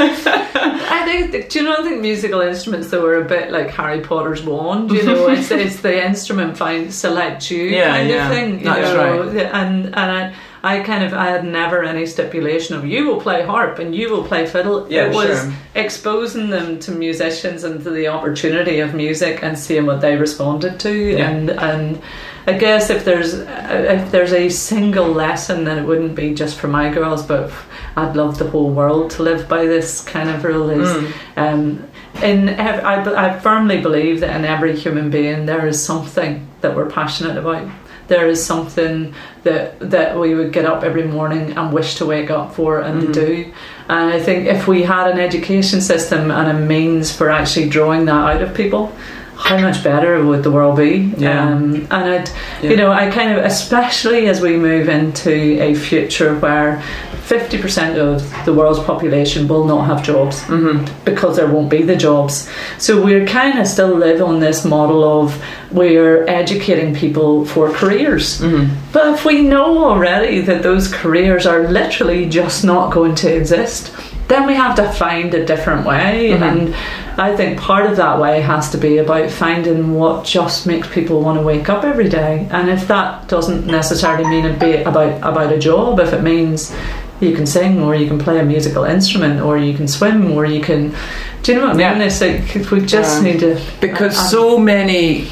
[0.00, 4.00] I think, do you know, I think musical instruments though are a bit like Harry
[4.00, 4.90] Potter's wand.
[4.90, 8.26] You know, it's, it's the instrument find select you Yeah, kind yeah.
[8.28, 8.58] of thing.
[8.58, 9.36] You That's know, right.
[9.46, 13.44] And and I, I kind of I had never any stipulation of you will play
[13.44, 14.86] harp and you will play fiddle.
[14.90, 15.52] Yeah, it was sure.
[15.74, 20.80] exposing them to musicians and to the opportunity of music and seeing what they responded
[20.80, 21.28] to Yeah.
[21.30, 22.00] and and.
[22.46, 26.66] I guess if there's if there's a single lesson, then it wouldn't be just for
[26.66, 27.52] my girls, but
[27.94, 30.70] I'd love the whole world to live by this kind of rule.
[30.70, 31.12] Is Mm.
[31.36, 31.84] um,
[32.22, 36.88] in I, I firmly believe that in every human being there is something that we're
[36.88, 37.68] passionate about.
[38.08, 42.30] There is something that that we would get up every morning and wish to wake
[42.30, 43.12] up for and Mhm.
[43.12, 43.44] do.
[43.88, 48.06] And I think if we had an education system and a means for actually drawing
[48.06, 48.92] that out of people,
[49.38, 51.12] how much better would the world be?
[51.16, 51.48] Yeah.
[51.52, 52.30] Um, and I'd,
[52.62, 52.70] Yeah.
[52.70, 55.30] you know, I kind of, especially as we move into
[55.62, 56.82] a future where
[57.28, 61.94] 50% of the world's population will not have jobs hmm because there won't be the
[61.96, 62.48] jobs.
[62.78, 68.40] So we're kind of still live on this model of we're educating people for careers.
[68.40, 73.28] hmm But if we know already that those careers are literally just not going to
[73.34, 73.92] exist,
[74.28, 76.30] then we have to find a different way.
[76.38, 76.42] Mhm.
[76.42, 76.74] And
[77.16, 81.20] I think part of that way has to be about finding what just makes people
[81.20, 82.46] want to wake up every day.
[82.50, 86.72] And if that doesn't necessarily mean a bit about about a job, if it means
[87.20, 90.44] you can sing or you can play a musical instrument or you can swim or
[90.46, 90.94] you can
[91.42, 91.98] do you know what I mean?
[92.00, 92.06] Yeah.
[92.06, 93.30] It's like we just Yeah.
[93.32, 95.26] need to Because uh, so many,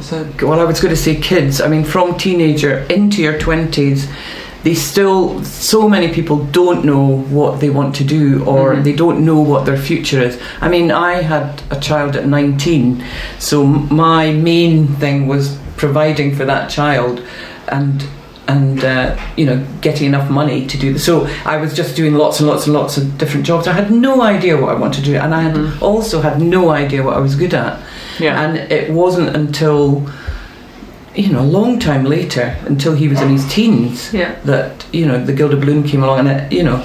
[0.00, 4.06] So, well, I was going to say kids, I mean, from teenager into your 20s,
[4.64, 8.84] they still, so many people don't know what they want to do or Mhm.
[8.84, 10.36] they don't know what their future is.
[10.60, 13.02] I mean, I had a child at 19,
[13.38, 17.20] so m- my main thing was providing for that child
[17.68, 18.04] and
[18.48, 21.04] and uh, you know getting enough money to do this.
[21.04, 23.68] So I was just doing lots and lots and lots of different jobs.
[23.68, 25.82] I had no idea what I wanted to do, and I had Mhm.
[25.82, 27.76] also had no idea what I was good at.
[28.18, 28.40] yeah.
[28.42, 30.02] And it wasn't until,
[31.18, 34.36] you know, a long time later, until he was in his teens, yeah.
[34.44, 36.78] that, you know, the Gilded Balloon came along and, it, you know,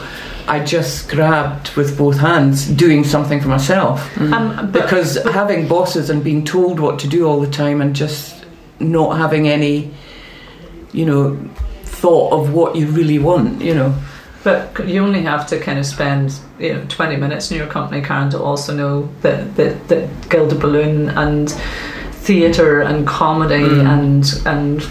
[0.48, 4.10] I just grabbed with both hands doing something for myself.
[4.16, 4.34] Mhm.
[4.34, 7.96] Um, but- Because having bosses and being told what to do all the time and
[7.96, 8.34] just
[8.80, 9.92] not having any,
[10.94, 11.38] you know,
[11.84, 13.94] thought of what you really want, you know.
[14.44, 18.02] But you only have to kind of spend you know 20 minutes in your company,
[18.02, 21.56] Karen, to also know that that, that Gilded Balloon and
[22.28, 23.88] theatre and comedy Mm.
[23.94, 24.88] and and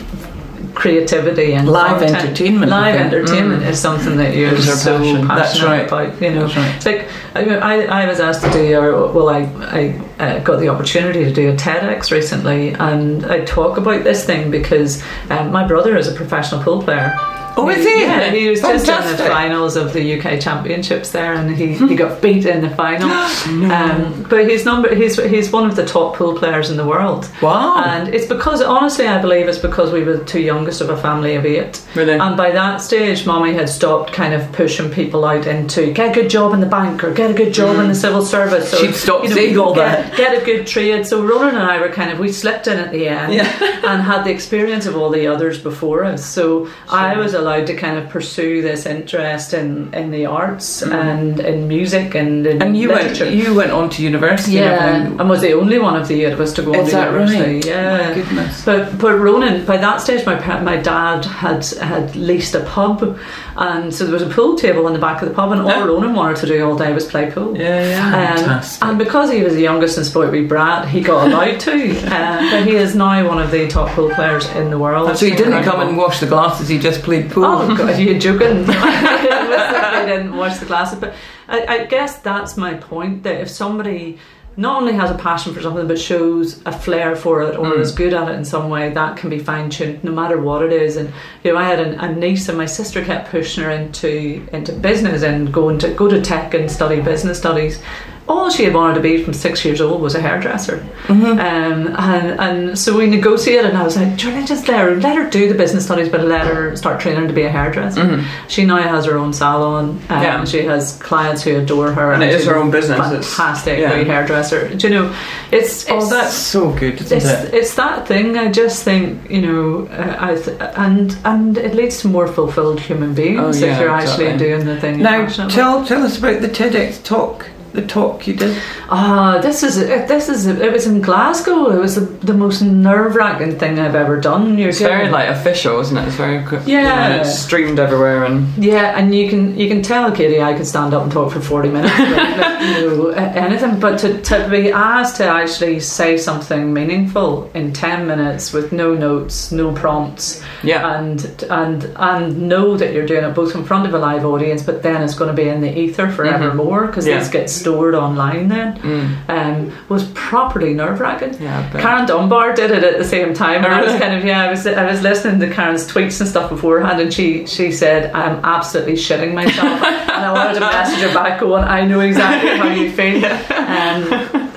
[0.75, 3.71] creativity and Live content- entertainment, live entertainment Mm.
[3.71, 5.27] is something that you're so passion.
[5.29, 5.87] passionate That's right.
[5.87, 6.23] about.
[6.23, 6.87] You know, right.
[6.87, 10.69] like I, I, I was asked to do, or well, I, I uh, got the
[10.69, 15.67] opportunity to do a TEDx recently, and I talk about this thing because um, my
[15.67, 17.13] brother is a professional pool player.
[17.55, 18.01] Oh, is he?
[18.01, 21.95] Yeah, he was just in the finals of the UK Championships there, and he, he
[21.95, 23.11] got beat in the final.
[23.71, 27.31] um, but he's number he's he's one of the top pool players in the world,
[27.43, 27.83] Wow.
[27.85, 30.97] and it's because honestly, I believe it's because we were the two youngest of a
[30.97, 31.87] family of eight.
[31.95, 32.15] Really?
[32.15, 36.21] And by that stage, mommy had stopped kind of pushing people out into get a
[36.23, 38.73] good job in the bank or get a good job in the civil service.
[38.73, 40.17] Or, She'd stopped saying all get, that.
[40.17, 41.07] Get a good trade.
[41.07, 43.33] So Ronan and I were kind of we slipped in at the end
[43.91, 46.25] and had the experience of all the others before us.
[46.25, 51.41] So I was allowed to kind of pursue this interest in, in the arts and
[51.41, 52.63] in music and in Mm.
[52.67, 53.25] and you literature.
[53.25, 54.59] went, you went on to university.
[54.59, 56.85] and yeah, and was the only one of the eight of us to go on
[56.87, 57.55] to that university.
[57.55, 57.67] right?
[57.67, 58.65] Yeah, My goodness.
[58.65, 63.19] but but Ronan, by that stage, my my dad had had leased a pub,
[63.57, 65.69] and so there was a pool table in the back of the pub, and all
[65.69, 65.85] Yeah.
[65.85, 67.57] Ronan wanted to do all day was play pool.
[67.57, 68.61] yeah, yeah.
[68.83, 71.99] Um, and because he was the youngest and sporty brat, he got allowed to.
[72.07, 75.17] Uh, but he is now one of the top pool players in the world.
[75.17, 77.45] so he didn't come and wash the glasses, he just played pool.
[77.45, 78.65] Oh God, you're joking.
[78.69, 80.99] I didn't wash the glasses.
[80.99, 81.15] but
[81.49, 83.23] I, I guess that's my point.
[83.23, 84.19] That if somebody
[84.57, 87.81] not only has a passion for something but shows a flair for it or Mm.
[87.81, 90.63] is good at it in some way, that can be fine tuned no matter what
[90.63, 90.97] it is.
[90.97, 91.13] And
[91.43, 94.73] you know, I had an, a niece and my sister kept pushing her into into
[94.73, 97.81] business and going to go to tech and study business studies.
[98.29, 100.79] All she had wanted to be from six years old was a hairdresser.
[101.07, 101.25] Mm-hmm.
[101.25, 105.17] Um, and, and so we negotiated, and I was like, Julie, just let her, let
[105.17, 108.01] her do the business studies, but let her start training to be a hairdresser.
[108.03, 108.25] Mhm.
[108.49, 110.45] She now has her own salon, um, Yeah.
[110.45, 112.13] she has clients who adore her.
[112.13, 113.91] And it is her own business, it's- Fantastic yeah.
[114.05, 114.69] hairdresser.
[114.69, 115.15] Do you know,
[115.51, 117.53] it's, Oh, that's so good, it's, it?
[117.53, 118.39] it's that thing.
[118.39, 122.79] I just think you know, uh, I th- and and it leads to more fulfilled
[122.81, 125.03] human beings Oh, if you're actually doing the thing.
[125.03, 125.51] Now, about.
[125.51, 128.57] tell tell us about the TEDx talk the talk you did?
[128.89, 131.71] Ah, this is it this is it was in Glasgow.
[131.71, 134.59] It was the, the most nerve wracking thing I've ever done.
[134.59, 136.07] You're It's very like official, isn't it?
[136.07, 136.63] It's very quick.
[136.67, 137.21] Yeah.
[137.21, 140.93] it's streamed everywhere and Yeah, and you can you can tell Katie I could stand
[140.93, 143.81] up and talk for forty minutes, about, you know, anything.
[143.81, 148.95] But to, to be asked to actually say something meaningful in ten minutes with no
[148.95, 153.87] notes, no prompts, yeah, and and and know that you're doing it both in front
[153.87, 156.17] of a live audience, but then it's going to be in the ether mm-hmm.
[156.17, 157.19] forevermore because Yeah.
[157.19, 158.49] these get stored online.
[158.49, 161.35] Then mm, um, was properly nerve wracking.
[161.43, 161.69] yeah.
[161.81, 163.65] Karen Dunbar did it at the same time.
[163.65, 166.29] And I was kind of yeah, I was I was listening to Karen's tweets and
[166.29, 171.01] stuff beforehand, and she she said I'm absolutely shitting myself, and I wanted to message
[171.07, 174.03] her back going I know exactly how you feel, um,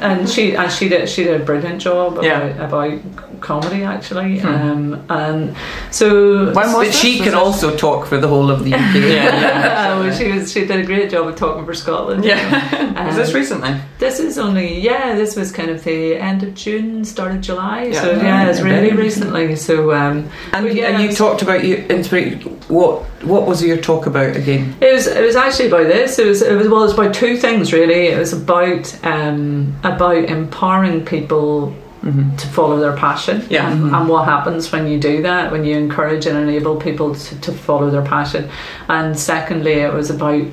[0.01, 2.65] and she and she did she did a brilliant job about, Yeah.
[2.67, 4.47] about comedy actually, Hmm.
[4.47, 5.55] um, and
[5.91, 6.07] so
[6.51, 6.99] When was But this?
[6.99, 8.95] she Was can this- also talk for the whole of the UK.
[8.95, 9.91] Yeah, yeah.
[9.95, 12.25] Oh, she was she did a great job of talking for Scotland.
[12.25, 13.05] Yeah.
[13.07, 13.73] Was this Um, recently?
[13.99, 15.15] This is only yeah.
[15.15, 17.79] This was kind of the end of June, start of July.
[17.91, 18.01] Yeah.
[18.01, 19.55] So yeah, it's really recently.
[19.55, 23.77] So um, And, yeah, and you it's- talked about you inspira- What what was your
[23.77, 24.75] talk about again?
[24.81, 26.17] it was it was actually about this.
[26.19, 28.07] It was it was well, it was about two things really.
[28.13, 31.73] It was about um, about empowering people
[32.05, 32.35] Mm-hmm.
[32.35, 33.67] to follow their passion Yeah.
[33.71, 33.97] and, Mhm.
[33.99, 37.51] and what happens when you do that when you encourage and enable people to, to
[37.51, 38.47] follow their passion
[38.87, 40.43] and secondly it was about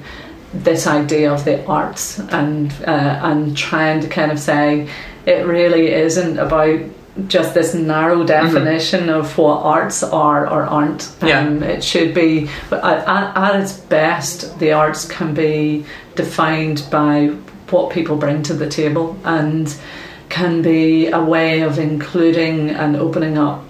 [0.55, 4.89] this idea of the arts and uh, and trying to kind of say
[5.27, 6.81] it really isn't about
[7.29, 11.13] just this narrow definition of what arts are or aren't.
[11.23, 11.41] Yeah.
[11.41, 15.85] Um, it should be, at, at its best, the arts can be
[16.15, 17.27] defined by
[17.71, 19.75] what people bring to the table and
[20.33, 23.63] can be a way of including and opening up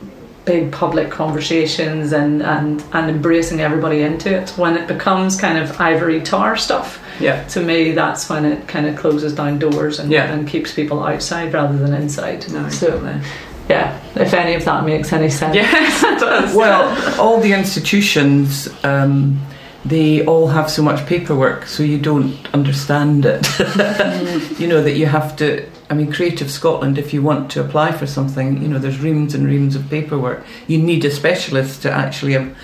[0.44, 4.50] big public conversations and, and, and embracing everybody into it.
[4.50, 7.42] When it becomes kind of ivory tower stuff, Yeah.
[7.48, 10.32] to me, that's when it kind of closes down doors and, Yeah.
[10.32, 12.46] and keeps people outside rather than inside.
[12.52, 13.20] No, so, exactly.
[13.68, 15.54] yeah, if any of that makes any sense.
[15.56, 16.54] Yes, it does.
[16.54, 19.40] Well, all the institutions, um,
[19.84, 23.46] they all have so much paperwork, so you don't understand it.
[24.60, 25.66] you know that you have to.
[25.92, 26.96] I mean, Creative Scotland.
[26.96, 30.42] If you want to apply for something, you know, there's reams and reams of paperwork.
[30.66, 32.56] You need a specialist to actually, um,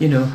[0.00, 0.32] you know,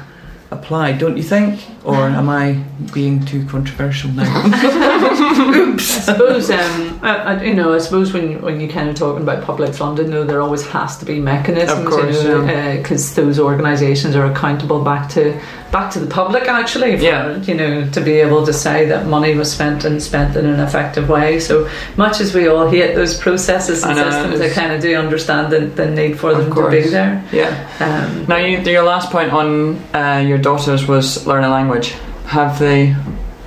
[0.50, 0.94] apply.
[0.94, 1.60] Don't you think?
[1.84, 4.46] Or am I being too controversial now?
[5.56, 5.98] Oops.
[5.98, 9.24] I suppose, um, I, I, you know, I suppose when when you're kind of talking
[9.24, 13.14] about public funding, though, there always has to be mechanisms, Of course, you know, because
[13.14, 15.38] those organisations are accountable back to
[15.72, 17.36] back to the public, actually, for, Yeah.
[17.38, 20.60] you know, to be able to say that money was spent and spent in an
[20.60, 21.40] effective way.
[21.40, 24.96] So much as we all hate those processes and I systems, I kind of do
[24.96, 27.24] understand the, the need for them to be there.
[27.32, 27.52] Yeah.
[27.80, 31.96] Um, Now, you, your last point on uh, your daughters was learn a language.
[32.28, 32.96] Have they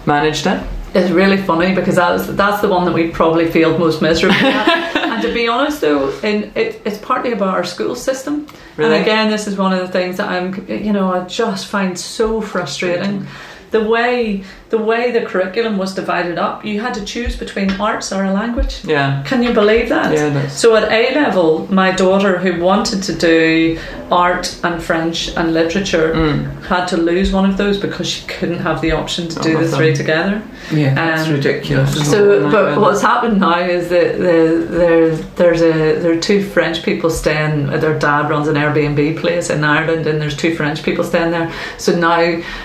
[0.06, 0.60] managed it?
[0.92, 4.89] It's really funny because that's that's the one that we probably failed most miserably at.
[5.20, 8.46] and to be honest, though, in, it, it's partly about our school system.
[8.76, 8.94] Really?
[8.94, 11.98] And again, this is one of the things that I'm, you know, I just find
[11.98, 13.26] so frustrating.
[13.70, 18.12] The way the way the curriculum was divided up, you had to choose between arts
[18.12, 18.80] or a language.
[18.84, 19.22] Yeah.
[19.26, 20.12] Can you believe that?
[20.14, 20.54] Yeah, that's.
[20.58, 23.78] So at A level, my daughter, who wanted to do
[24.12, 26.64] art and French and literature, Mm.
[26.66, 29.52] had to lose one of those because she couldn't have the option to Oh, do
[29.54, 29.96] the that's three them.
[29.96, 30.42] together.
[30.72, 31.96] Yeah, that's Um, ridiculous.
[31.96, 32.02] Yeah.
[32.04, 36.82] So, but what's happened now is that the, there there's a there are two French
[36.84, 37.66] people staying.
[37.84, 41.50] Their dad runs an Airbnb place in Ireland, and there's two French people staying there.
[41.78, 42.22] So now,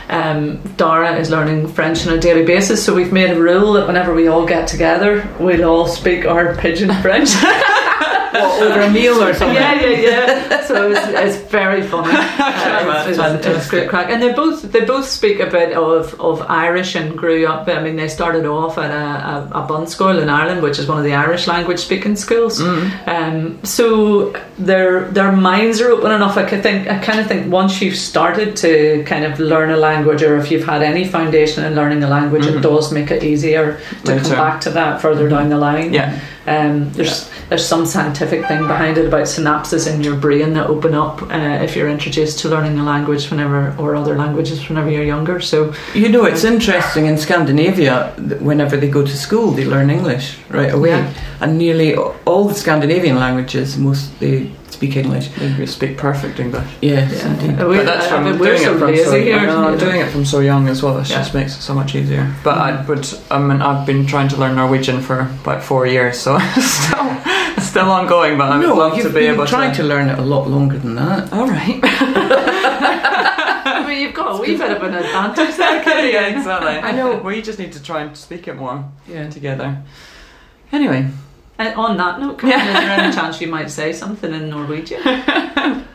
[0.09, 2.84] um, Dara is learning French on a daily basis.
[2.84, 6.55] So we've made a rule that whenever we all get together, we'll all speak our
[6.55, 7.29] pidgin French.
[8.41, 9.56] What, over a meal or something?
[9.56, 10.00] yeah, yeah,
[10.50, 10.65] yeah.
[10.65, 12.13] So it's, it's very funny.
[12.13, 16.19] Uh, it's, it's, it's great crack, and they both they both speak a bit of,
[16.19, 17.67] of Irish and grew up.
[17.67, 20.98] I mean, they started off at a, a, a bunscoil in Ireland, which is one
[20.98, 22.62] of the Irish language speaking schools.
[22.62, 26.38] Um, so their their minds are open enough.
[26.38, 29.78] I could think I kind of think once you've started to kind of learn a
[29.78, 33.24] language, or if you've had any foundation in learning a language, it does make it
[33.24, 34.21] easier to Later.
[34.24, 35.93] come back to that further down the line.
[35.93, 36.19] Yeah.
[36.47, 40.93] Um, there's there's some scientific thing behind it about synapses in your brain that open
[40.93, 45.03] up uh, if you're introduced to learning a language whenever or other languages whenever you're
[45.03, 45.39] younger.
[45.39, 50.38] So You know, it's interesting in Scandinavia, whenever they go to school, they learn English
[50.49, 50.89] right away.
[50.89, 51.13] Yeah.
[51.41, 55.27] And nearly all the Scandinavian languages, most they speak English.
[55.57, 56.67] They speak perfect English.
[56.81, 57.61] Yes, yeah, indeed.
[57.61, 59.38] Uh, we, But that's I from mean, doing we're so it from lazy so here.
[59.38, 59.47] young.
[59.61, 60.97] No, you doing it from so young as well.
[60.99, 61.17] It Yeah.
[61.21, 62.25] just makes it so much easier.
[62.43, 63.05] But I would.
[63.31, 67.09] I mean, I've been trying to learn Norwegian for about four years, so it's still
[67.71, 68.38] still ongoing.
[68.38, 69.81] But I would no, love you've to be been able trying to.
[69.81, 71.31] to learn it a lot longer than that.
[71.33, 71.79] All right.
[73.85, 76.09] but you've got a wee bit of an advantage there, Kitty.
[76.13, 76.77] yeah, exactly.
[76.89, 77.17] I know.
[77.17, 79.29] We just need to try and speak it more Yeah.
[79.29, 79.77] together.
[80.71, 81.07] Anyway,
[81.57, 85.01] And on that note, Karen, is there any chance you might say something in Norwegian?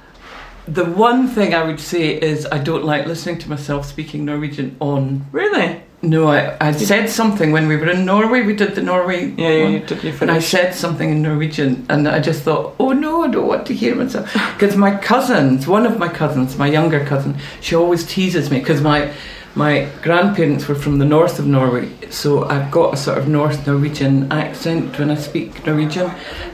[0.69, 4.77] The one thing I would say is I don't like listening to myself speaking Norwegian
[4.79, 5.27] on.
[5.33, 5.83] really?
[6.03, 8.43] No, I, I said something when we were in Norway.
[8.43, 9.35] We did the Norway.
[9.37, 9.73] Yeah, you, one.
[9.73, 13.25] you, did- you And I said something in Norwegian, and I just thought, oh no,
[13.25, 14.33] I don't want to hear myself.
[14.59, 18.81] Because my cousins, one of my cousins, my younger cousin, she always teases me because
[18.81, 19.13] my
[19.55, 23.67] my grandparents were from the north of Norway, so I've got a sort of North
[23.67, 26.11] Norwegian accent when I speak Norwegian,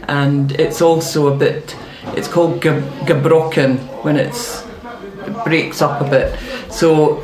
[0.09, 1.77] and it's also a bit.
[2.17, 4.65] It's called gab- gabroken when it's
[5.27, 6.39] it breaks up a bit.
[6.71, 7.23] So.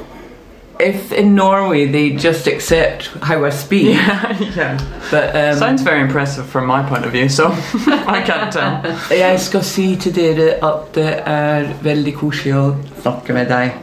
[0.81, 5.05] If in Norway they just accept how I speak, yeah, yeah.
[5.13, 8.83] but um, Sounds very impressive from my point of view, so I can't tell.
[9.17, 12.65] Jeg skal si til dere at det er veldig koselig å
[13.03, 13.77] snakke med deg.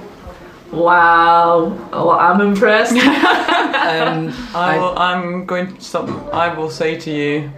[0.72, 1.90] Wow.
[1.92, 2.96] Oh, I'm impressed.
[3.80, 6.10] Um, I will, I'm going to stop.
[6.34, 7.52] I will say to you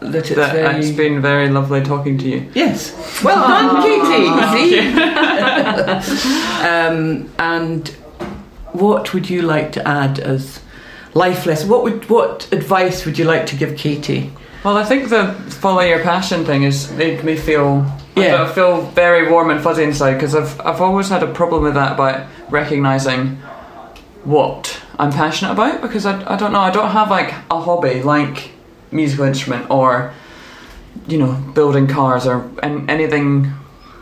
[0.00, 0.78] that it's that very...
[0.78, 2.50] it's been very lovely talking to you.
[2.54, 3.22] Yes.
[3.22, 4.80] Well done, Katie.
[6.00, 6.26] See?
[6.66, 7.88] um, and
[8.72, 10.60] what would you like to add as
[11.14, 11.68] life lesson?
[11.68, 14.32] What would what advice would you like to give Katie?
[14.64, 17.86] Well, I think the follow your passion thing has made me feel.
[18.16, 18.42] Yeah.
[18.42, 21.74] I feel very warm and fuzzy inside because I've I've always had a problem with
[21.74, 23.36] that about recognizing
[24.24, 28.02] what I'm passionate about because I, I don't know I don't have like a hobby
[28.02, 28.50] like
[28.90, 30.12] musical instrument or
[31.06, 33.52] you know building cars or an anything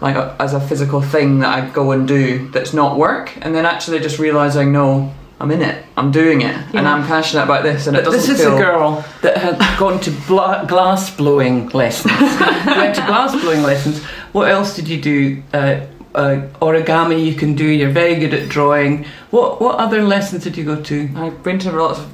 [0.00, 3.54] like a, as a physical thing that I go and do that's not work and
[3.54, 7.62] then actually just realizing no I'm in it I'm doing it and I'm passionate about
[7.62, 11.68] this and it doesn't this is a girl that had gone to bla- glass blowing
[11.68, 12.12] lessons.
[12.66, 14.02] went to glass blowing lessons.
[14.32, 15.42] What else did you do?
[15.52, 17.64] Uh, uh, origami you can do.
[17.64, 19.04] You're very good at drawing.
[19.30, 21.10] What what other lessons did you go to?
[21.16, 22.06] I've been to lots of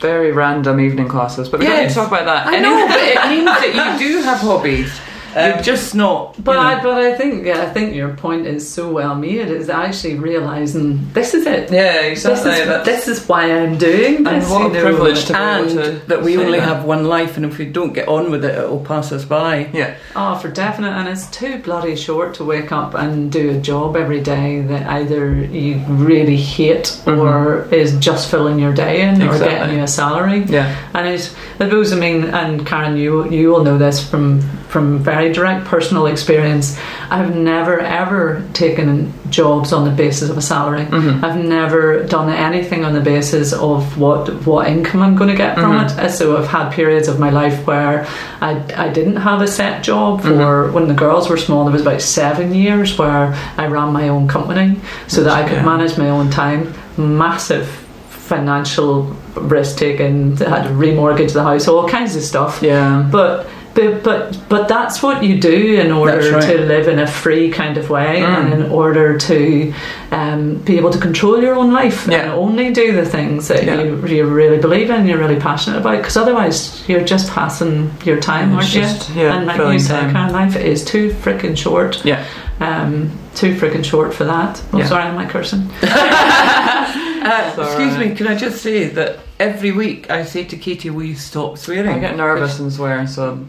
[0.00, 2.46] very random evening classes, but we don't need to talk about that.
[2.48, 5.00] I know, but it means that you do have hobbies.
[5.34, 6.36] You're just not.
[6.36, 6.60] you But know.
[6.60, 9.48] I, but I think yeah, I think your point is so well made.
[9.48, 11.70] Is actually realizing this is it.
[11.70, 12.52] Yeah, This exactly.
[12.52, 14.50] is, this is why I'm doing and this.
[14.50, 14.82] what you a know.
[14.82, 16.68] privilege to be and able to that we only that.
[16.68, 19.24] have one life, and if we don't get on with it, it will pass us
[19.24, 19.68] by.
[19.72, 23.58] Yeah, Oh, for definite, and it's too bloody short to wake up and do a
[23.60, 29.22] job every day that either you really hate or is just filling your day in
[29.22, 29.44] or Mm-hmm.
[29.44, 30.40] Getting you a salary.
[30.44, 34.40] yeah, And it's, I suppose, I mean, and Karen, you you will know this from
[34.68, 36.78] from very direct personal experience.
[37.10, 40.84] I've never ever taken jobs on the basis of a salary.
[40.86, 41.24] Mm-hmm.
[41.24, 45.54] I've never done anything on the basis of what what income I'm going to get
[45.56, 46.04] from Mhm.
[46.04, 46.10] it.
[46.10, 48.06] So I've had periods of my life where
[48.40, 50.22] I, I didn't have a set job.
[50.22, 54.08] For when the girls were small, there was about seven years where I ran my
[54.08, 55.64] own company so that I could Yeah.
[55.64, 56.72] manage my own time.
[56.96, 57.66] Massive
[58.08, 59.04] financial
[59.34, 60.36] risk taken.
[60.36, 62.60] Had to remortgage the house, all kinds of stuff.
[62.62, 63.06] yeah.
[63.10, 66.42] But but but but that's what you do in order right.
[66.42, 68.52] to live in a free kind of way, Mm.
[68.52, 69.72] and in order to
[70.10, 73.82] um, be able to control your own life and only do the things that Yeah.
[73.82, 75.96] you, you really believe in, you're really passionate about.
[75.98, 78.82] Because otherwise, you're just passing your time, aren't you?
[79.14, 80.12] yeah, and like you said, time.
[80.12, 82.04] Karen, life is too freaking short.
[82.04, 82.24] Yeah.
[82.60, 84.62] Um, too freaking short for that.
[84.72, 84.86] Oh, Yeah.
[84.86, 85.70] sorry, am I cursing?
[87.24, 88.10] Uh, excuse right.
[88.10, 91.58] me, can I just say that every week I say to Katie, "Will you stop
[91.58, 93.44] swearing?" I get nervous and swear, so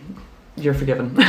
[0.55, 1.15] you're forgiven.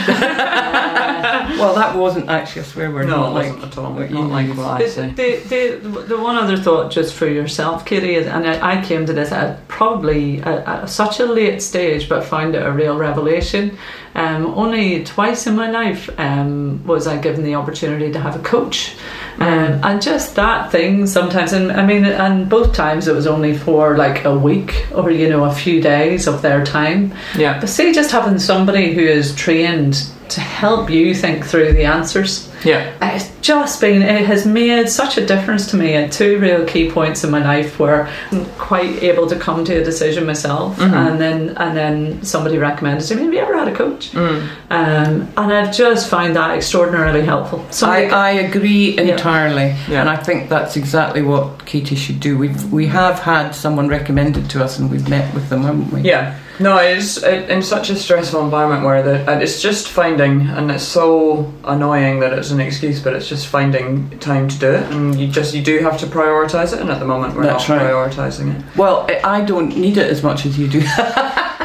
[1.58, 3.06] Well, that wasn't actually a swear word.
[3.06, 3.92] no, not it like wasn't at all.
[3.92, 4.56] what Not you like use.
[4.56, 5.10] what I The, say.
[5.10, 9.04] the, the, the one other thought just for yourself, Katie, is, and I, I came
[9.06, 12.96] to this at probably at, at such a late stage, but found it a real
[12.96, 13.76] revelation.
[14.14, 18.42] Um, only twice in my life um, was I given the opportunity to have a
[18.42, 18.94] coach.
[19.38, 23.58] Um, and just that thing sometimes, and I mean, and both times it was only
[23.58, 27.12] for like a week or, you know, a few days of their time.
[27.36, 31.84] Yeah, But say just having somebody who is trained to help you think through the
[31.84, 32.50] answers.
[32.64, 36.64] Yeah, It's just been, it has made such a difference to me at two real
[36.66, 40.78] key points in my life where I'm quite able to come to a decision myself
[40.78, 40.92] Mhm.
[40.92, 44.12] and then and then somebody recommended to me, have you ever had a coach?
[44.12, 44.42] mm.
[44.70, 47.64] Um, and I've just found that extraordinarily helpful.
[47.82, 50.00] I, I agree entirely, Yeah.
[50.00, 52.36] and I think that's exactly what Katie should do.
[52.38, 56.00] We've we have had someone recommended to us, and we've met with them, haven't we?
[56.02, 56.34] yeah.
[56.60, 60.84] No, it's it, in such a stressful environment where the, it's just finding, and it's
[60.84, 65.18] so annoying that it's an excuse, but it's just finding time to do it, and
[65.18, 67.78] you just you do have to prioritize it, and at the moment we're That's not
[67.78, 67.90] right.
[67.90, 68.76] prioritizing it.
[68.76, 70.80] Well, I don't need it as much as you do.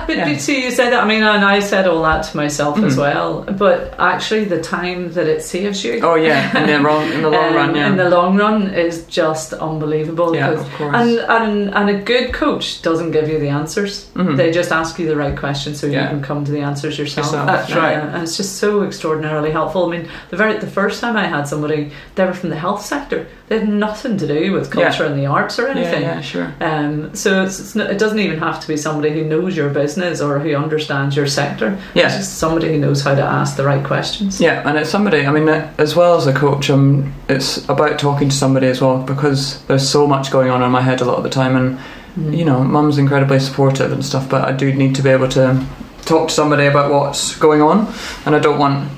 [0.09, 0.27] but Yeah.
[0.29, 1.03] you see, you say that.
[1.03, 2.99] I mean, and I said all that to myself as Mhm.
[3.05, 3.29] well.
[3.65, 7.29] But actually, the time that it saves you, Oh yeah, in the wrong in the
[7.29, 7.87] long um, run, yeah.
[7.89, 10.35] in the long run, is just unbelievable.
[10.35, 10.95] yeah, of course.
[10.99, 14.07] and, and and a good coach doesn't give you the answers.
[14.15, 14.35] Mhm.
[14.39, 17.27] They just ask you the right questions so you can come to the answers yourself.
[17.27, 17.97] Yourself, That's Uh, right.
[18.13, 19.85] and it's just so extraordinarily helpful.
[19.87, 22.83] I mean, the very the first time I had somebody, they were from the health
[22.93, 23.27] sector.
[23.49, 24.83] They had nothing to do with Yeah.
[24.85, 26.03] culture and the arts or anything.
[26.03, 26.53] yeah, sure.
[26.61, 30.21] Um, so it's, it's it doesn't even have to be somebody who knows your business
[30.21, 31.77] or who understands your sector.
[31.95, 32.05] Yeah.
[32.05, 34.39] It's just somebody who knows how to ask the right questions.
[34.39, 35.25] Yeah, and it's somebody.
[35.25, 38.81] I mean, uh, as well as a coach, um, it's about talking to somebody as
[38.81, 41.55] well because there's so much going on in my head a lot of the time,
[41.55, 41.79] and
[42.19, 42.35] Mm.
[42.37, 45.63] you know, mum's incredibly supportive and stuff, but I do need to be able to
[46.05, 47.87] talk to somebody about what's going on,
[48.25, 48.89] and I don't want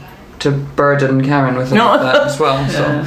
[0.42, 1.94] to burden Karen with all No.
[1.96, 2.58] of that as well.
[2.72, 3.04] So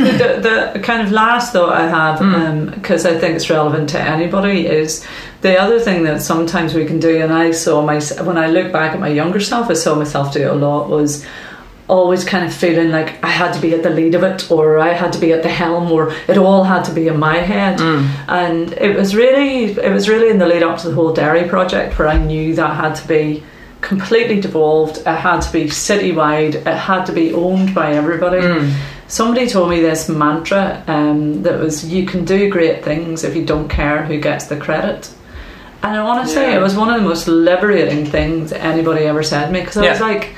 [0.00, 2.74] the, the kind of last thought I have, Mm.
[2.74, 5.04] because I think it's relevant to anybody, is
[5.42, 8.72] the other thing that sometimes we can do, and I saw my when I look
[8.72, 11.24] back at my younger self, I saw myself do it a lot was
[11.88, 14.78] always kind of feeling like I had to be at the lead of it, or
[14.78, 17.36] I had to be at the helm, or it all had to be in my
[17.38, 17.78] head.
[17.80, 18.08] Mm.
[18.28, 21.44] And it was really, it was really in the lead up to the whole Derry
[21.48, 23.42] project where I knew that had to be
[23.82, 24.98] completely devolved.
[24.98, 26.54] It had to be citywide.
[26.54, 28.40] It had to be owned by everybody.
[28.40, 28.74] Mm.
[29.08, 33.44] Somebody told me this mantra um, that was, "You can do great things if you
[33.44, 35.10] don't care who gets the credit."
[35.82, 36.58] And I want to say Yeah.
[36.58, 39.90] it was one of the most liberating things anybody ever said to me because I
[39.90, 40.28] was like,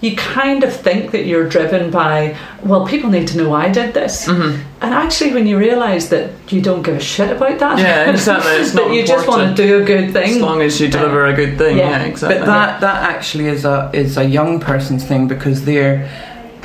[0.00, 3.94] you kind of think that you're driven by, well, people need to know I did
[3.94, 4.26] this.
[4.28, 4.58] Mhm.
[4.82, 8.52] And actually, when you realise that you don't give a shit about that, Yeah, exactly.
[8.52, 10.88] It's that not you just want to do a good thing, as long as you
[10.88, 11.78] deliver a good thing.
[11.78, 11.90] Yeah.
[11.90, 12.38] Yeah, exactly.
[12.38, 16.06] But that that actually is a is a young person's thing because they're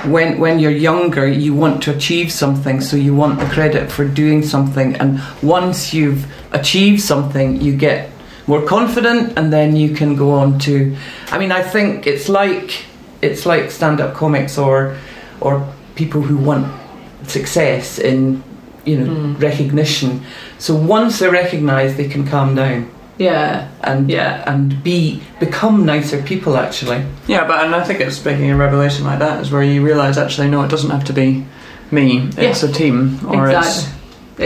[0.05, 4.05] when when you're younger you want to achieve something so you want the credit for
[4.05, 8.09] doing something and once you've achieved something you get
[8.47, 10.95] more confident and then you can go on to
[11.31, 12.85] I mean I think it's like
[13.21, 14.95] it's like stand up comics or
[15.41, 15.65] or
[15.95, 16.65] people who want
[17.27, 18.41] success in
[18.85, 19.41] you know Mm.
[19.41, 20.21] recognition
[20.57, 22.85] so once they're recognized they can calm down
[23.17, 24.43] Yeah, and Yeah.
[24.51, 27.01] and be become nicer people actually.
[27.27, 30.17] Yeah, but and I think it's making a revelation like that is where you realise
[30.17, 31.43] actually no, it doesn't have to be
[31.91, 32.29] me.
[32.37, 33.91] It's a team, or exactly.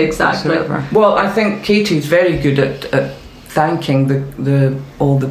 [0.01, 0.55] it's Exactly.
[0.55, 0.91] it's.
[0.91, 3.05] Well, I think Katie's very good at, at
[3.55, 5.29] thanking the, the all the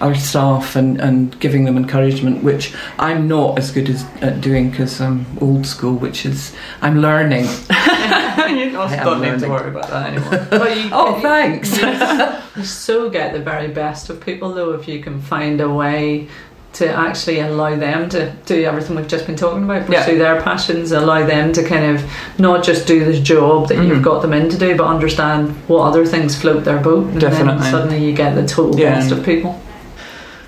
[0.00, 4.70] our staff and, and giving them encouragement, which I'm not as good as at doing
[4.70, 7.44] because I'm old school, which is I'm learning.
[7.44, 10.68] you don't need to worry about that anymore.
[10.76, 11.76] You, Oh, thanks.
[12.56, 16.28] you so get the very best of people though if you can find a way
[16.74, 20.04] to actually allow them to do everything we've just been talking about, Yeah.
[20.04, 22.04] pursue their passions, allow them to kind of
[22.38, 23.88] not just do the job that Mhm.
[23.88, 27.06] you've got them in to do, but understand what other things float their boat.
[27.06, 27.62] And Definitely.
[27.62, 28.96] then suddenly you get the total Yeah.
[28.96, 29.58] best of people.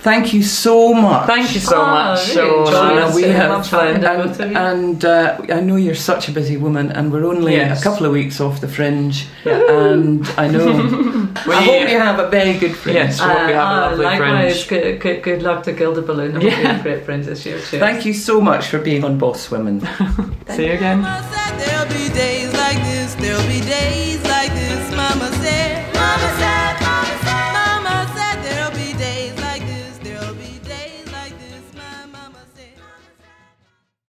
[0.00, 1.26] Thank you so much.
[1.26, 2.28] Thank you so Oh, much.
[2.28, 4.00] really So we So have much fun.
[4.00, 4.04] fun.
[4.04, 4.56] and, both of you.
[4.56, 7.80] and uh, I know you're such a busy woman, and we're only Yes.
[7.80, 9.26] a couple of weeks off the fringe.
[9.44, 9.60] Yeah.
[9.78, 10.66] And I know.
[11.46, 12.96] We- I hope you have a very good fringe.
[12.96, 14.82] Yes, we hope you have a Uh, lovely likewise, fringe.
[14.82, 16.30] good, good, good luck to Gilded Balloon.
[16.30, 16.72] I hope you Yeah.
[16.72, 17.78] have great friends this year too.
[17.78, 19.80] Thank you so much for being on Boss Women.
[20.56, 21.04] See you again.